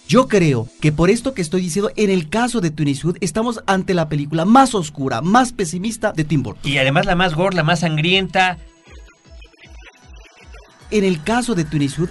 Yo 0.09 0.29
creo 0.29 0.69
que 0.81 0.93
por 0.93 1.11
esto 1.11 1.35
que 1.35 1.43
estoy 1.43 1.63
diciendo, 1.63 1.91
en 1.97 2.11
el 2.11 2.29
caso 2.29 2.61
de 2.61 2.71
Tunisud, 2.71 3.17
estamos 3.21 3.63
ante 3.67 3.93
la 3.93 4.09
película 4.09 4.45
más 4.45 4.75
oscura, 4.75 5.21
más 5.21 5.53
pesimista 5.53 6.13
de 6.13 6.25
Tim 6.25 6.45
Burton. 6.45 6.71
Y 6.71 6.79
además 6.79 7.07
la 7.07 7.17
más 7.17 7.35
gore, 7.35 7.57
la 7.57 7.65
más 7.65 7.81
sangrienta. 7.81 8.59
En 10.93 11.03
el 11.03 11.23
caso 11.25 11.57
de 11.57 11.65
Tunisud, 11.65 12.09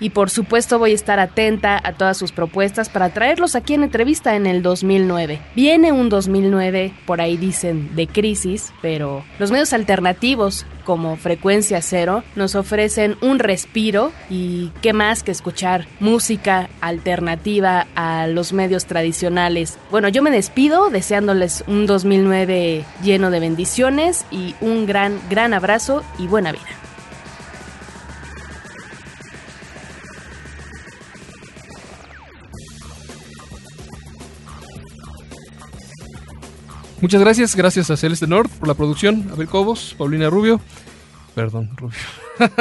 y 0.00 0.10
por 0.10 0.30
supuesto 0.30 0.78
voy 0.78 0.92
a 0.92 0.94
estar 0.94 1.18
atenta 1.26 1.80
a 1.82 1.92
todas 1.92 2.16
sus 2.16 2.32
propuestas 2.32 2.88
para 2.88 3.10
traerlos 3.10 3.54
aquí 3.54 3.74
en 3.74 3.84
entrevista 3.84 4.34
en 4.34 4.46
el 4.46 4.62
2009. 4.62 5.40
Viene 5.54 5.92
un 5.92 6.08
2009, 6.08 6.92
por 7.06 7.20
ahí 7.20 7.36
dicen, 7.36 7.94
de 7.94 8.06
crisis, 8.06 8.72
pero 8.82 9.24
los 9.38 9.50
medios 9.50 9.72
alternativos 9.72 10.66
como 10.84 11.16
Frecuencia 11.16 11.82
Cero 11.82 12.22
nos 12.36 12.54
ofrecen 12.54 13.16
un 13.20 13.38
respiro 13.38 14.12
y 14.30 14.70
qué 14.80 14.92
más 14.92 15.22
que 15.22 15.32
escuchar 15.32 15.86
música 16.00 16.70
alternativa 16.80 17.86
a 17.96 18.28
los 18.28 18.52
medios 18.52 18.86
tradicionales. 18.86 19.78
Bueno, 19.90 20.08
yo 20.08 20.22
me 20.22 20.30
despido 20.30 20.88
deseándoles 20.88 21.64
un 21.66 21.86
2009 21.86 22.84
lleno 23.02 23.30
de 23.30 23.40
bendiciones 23.40 24.24
y 24.30 24.54
un 24.60 24.86
gran, 24.86 25.20
gran 25.28 25.52
abrazo 25.52 26.02
y 26.18 26.28
buena 26.28 26.52
vida. 26.52 26.85
Muchas 37.06 37.20
gracias, 37.20 37.54
gracias 37.54 37.88
a 37.88 37.96
Celeste 37.96 38.26
North 38.26 38.50
por 38.50 38.66
la 38.66 38.74
producción, 38.74 39.28
Abel 39.30 39.46
Cobos, 39.46 39.94
Paulina 39.96 40.28
Rubio. 40.28 40.60
Perdón, 41.36 41.70
Rubio. 41.76 41.96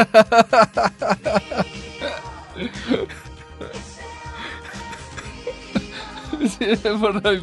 Sí, 6.60 6.66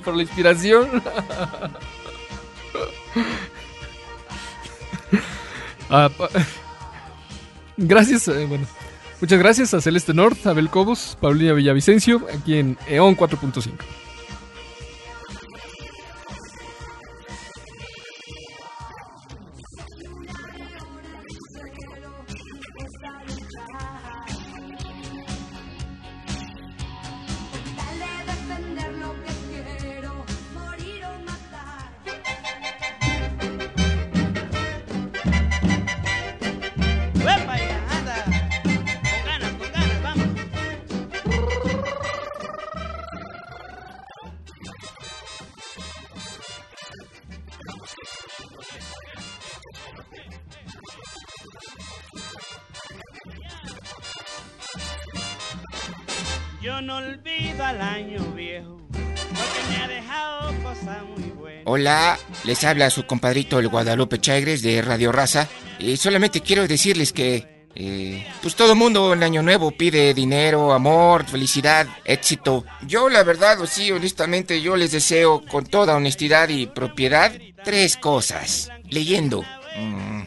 por, 0.05 0.15
la, 0.15 0.23
inspiración. 0.23 0.89
Ah, 5.91 6.09
gracias, 7.77 8.29
eh, 8.29 8.47
bueno. 8.47 8.65
Muchas 9.21 9.41
gracias 9.41 9.75
a 9.75 9.81
Celeste 9.81 10.15
North, 10.15 10.47
Abel 10.47 10.71
Cobos, 10.71 11.19
Paulina 11.21 11.53
Villavicencio, 11.53 12.29
aquí 12.33 12.59
en 12.59 12.79
EON 12.87 13.17
4.5. 13.17 13.73
les 62.45 62.65
habla 62.65 62.91
su 62.91 63.05
compadrito 63.07 63.59
el 63.59 63.69
Guadalupe 63.69 64.21
Chagres 64.21 64.63
de 64.63 64.83
Radio 64.83 65.13
Raza. 65.13 65.49
Y 65.79 65.97
solamente 65.97 66.41
quiero 66.41 66.67
decirles 66.67 67.13
que, 67.13 67.67
eh, 67.75 68.27
pues 68.43 68.55
todo 68.55 68.75
mundo 68.75 69.13
en 69.13 69.23
Año 69.23 69.43
Nuevo 69.43 69.71
pide 69.71 70.15
dinero, 70.15 70.73
amor, 70.73 71.25
felicidad, 71.27 71.87
éxito. 72.05 72.65
Yo 72.87 73.09
la 73.09 73.23
verdad, 73.23 73.61
o 73.61 73.67
sí, 73.67 73.91
honestamente, 73.91 74.61
yo 74.61 74.77
les 74.77 74.93
deseo 74.93 75.43
con 75.47 75.65
toda 75.65 75.97
honestidad 75.97 76.49
y 76.49 76.67
propiedad 76.67 77.33
tres 77.65 77.97
cosas. 77.97 78.71
Leyendo. 78.89 79.43
Mm, 79.77 80.23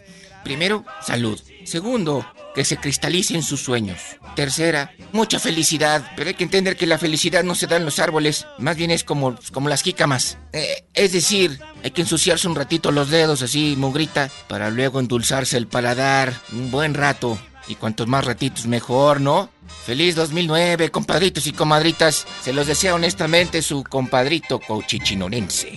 primero, 0.45 0.85
salud. 1.01 1.41
Segundo, 1.65 2.25
que 2.53 2.63
se 2.63 2.77
cristalicen 2.77 3.43
sus 3.43 3.61
sueños. 3.61 3.99
Tercera, 4.35 4.93
mucha 5.11 5.39
felicidad. 5.39 6.13
Pero 6.15 6.29
hay 6.29 6.35
que 6.35 6.45
entender 6.45 6.77
que 6.77 6.87
la 6.87 6.99
felicidad 6.99 7.43
no 7.43 7.55
se 7.55 7.67
da 7.67 7.75
en 7.75 7.83
los 7.83 7.99
árboles, 7.99 8.45
más 8.59 8.77
bien 8.77 8.91
es 8.91 9.03
como, 9.03 9.35
como 9.51 9.67
las 9.67 9.81
jícamas. 9.81 10.37
Eh, 10.53 10.85
es 10.93 11.11
decir, 11.11 11.59
hay 11.83 11.91
que 11.91 12.01
ensuciarse 12.01 12.47
un 12.47 12.55
ratito 12.55 12.91
los 12.91 13.09
dedos 13.09 13.41
así, 13.41 13.75
mugrita, 13.77 14.29
para 14.47 14.69
luego 14.69 15.01
endulzarse 15.01 15.57
el 15.57 15.67
paladar 15.67 16.33
un 16.53 16.71
buen 16.71 16.93
rato. 16.93 17.37
Y 17.67 17.75
cuantos 17.75 18.07
más 18.07 18.23
ratitos 18.23 18.67
mejor, 18.67 19.19
¿no? 19.19 19.49
Feliz 19.85 20.15
2009, 20.15 20.91
compadritos 20.91 21.47
y 21.47 21.51
comadritas. 21.51 22.27
Se 22.43 22.53
los 22.53 22.67
desea 22.67 22.93
honestamente 22.93 23.63
su 23.63 23.83
compadrito 23.83 24.59
cochichinorense. 24.59 25.73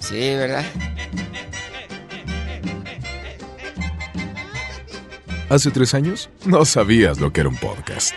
Sí, 0.00 0.18
¿verdad? 0.34 0.64
Hace 5.50 5.70
tres 5.70 5.94
años 5.94 6.30
no 6.46 6.64
sabías 6.64 7.20
lo 7.20 7.32
que 7.32 7.40
era 7.40 7.48
un 7.50 7.56
podcast. 7.56 8.14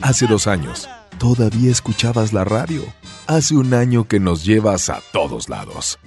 Hace 0.00 0.26
dos 0.26 0.46
años 0.46 0.88
todavía 1.18 1.70
escuchabas 1.70 2.32
la 2.32 2.44
radio. 2.44 2.82
Hace 3.26 3.56
un 3.56 3.74
año 3.74 4.06
que 4.06 4.20
nos 4.20 4.44
llevas 4.44 4.88
a 4.88 5.02
todos 5.12 5.48
lados. 5.48 5.98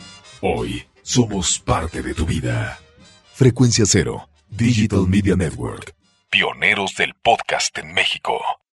Hoy 0.41 0.85
somos 1.03 1.59
parte 1.59 2.01
de 2.01 2.13
tu 2.13 2.25
vida. 2.25 2.79
Frecuencia 3.33 3.85
Cero, 3.85 4.29
Digital 4.49 5.07
Media 5.07 5.35
Network. 5.35 5.93
Pioneros 6.29 6.95
del 6.95 7.13
podcast 7.21 7.77
en 7.77 7.93
México. 7.93 8.39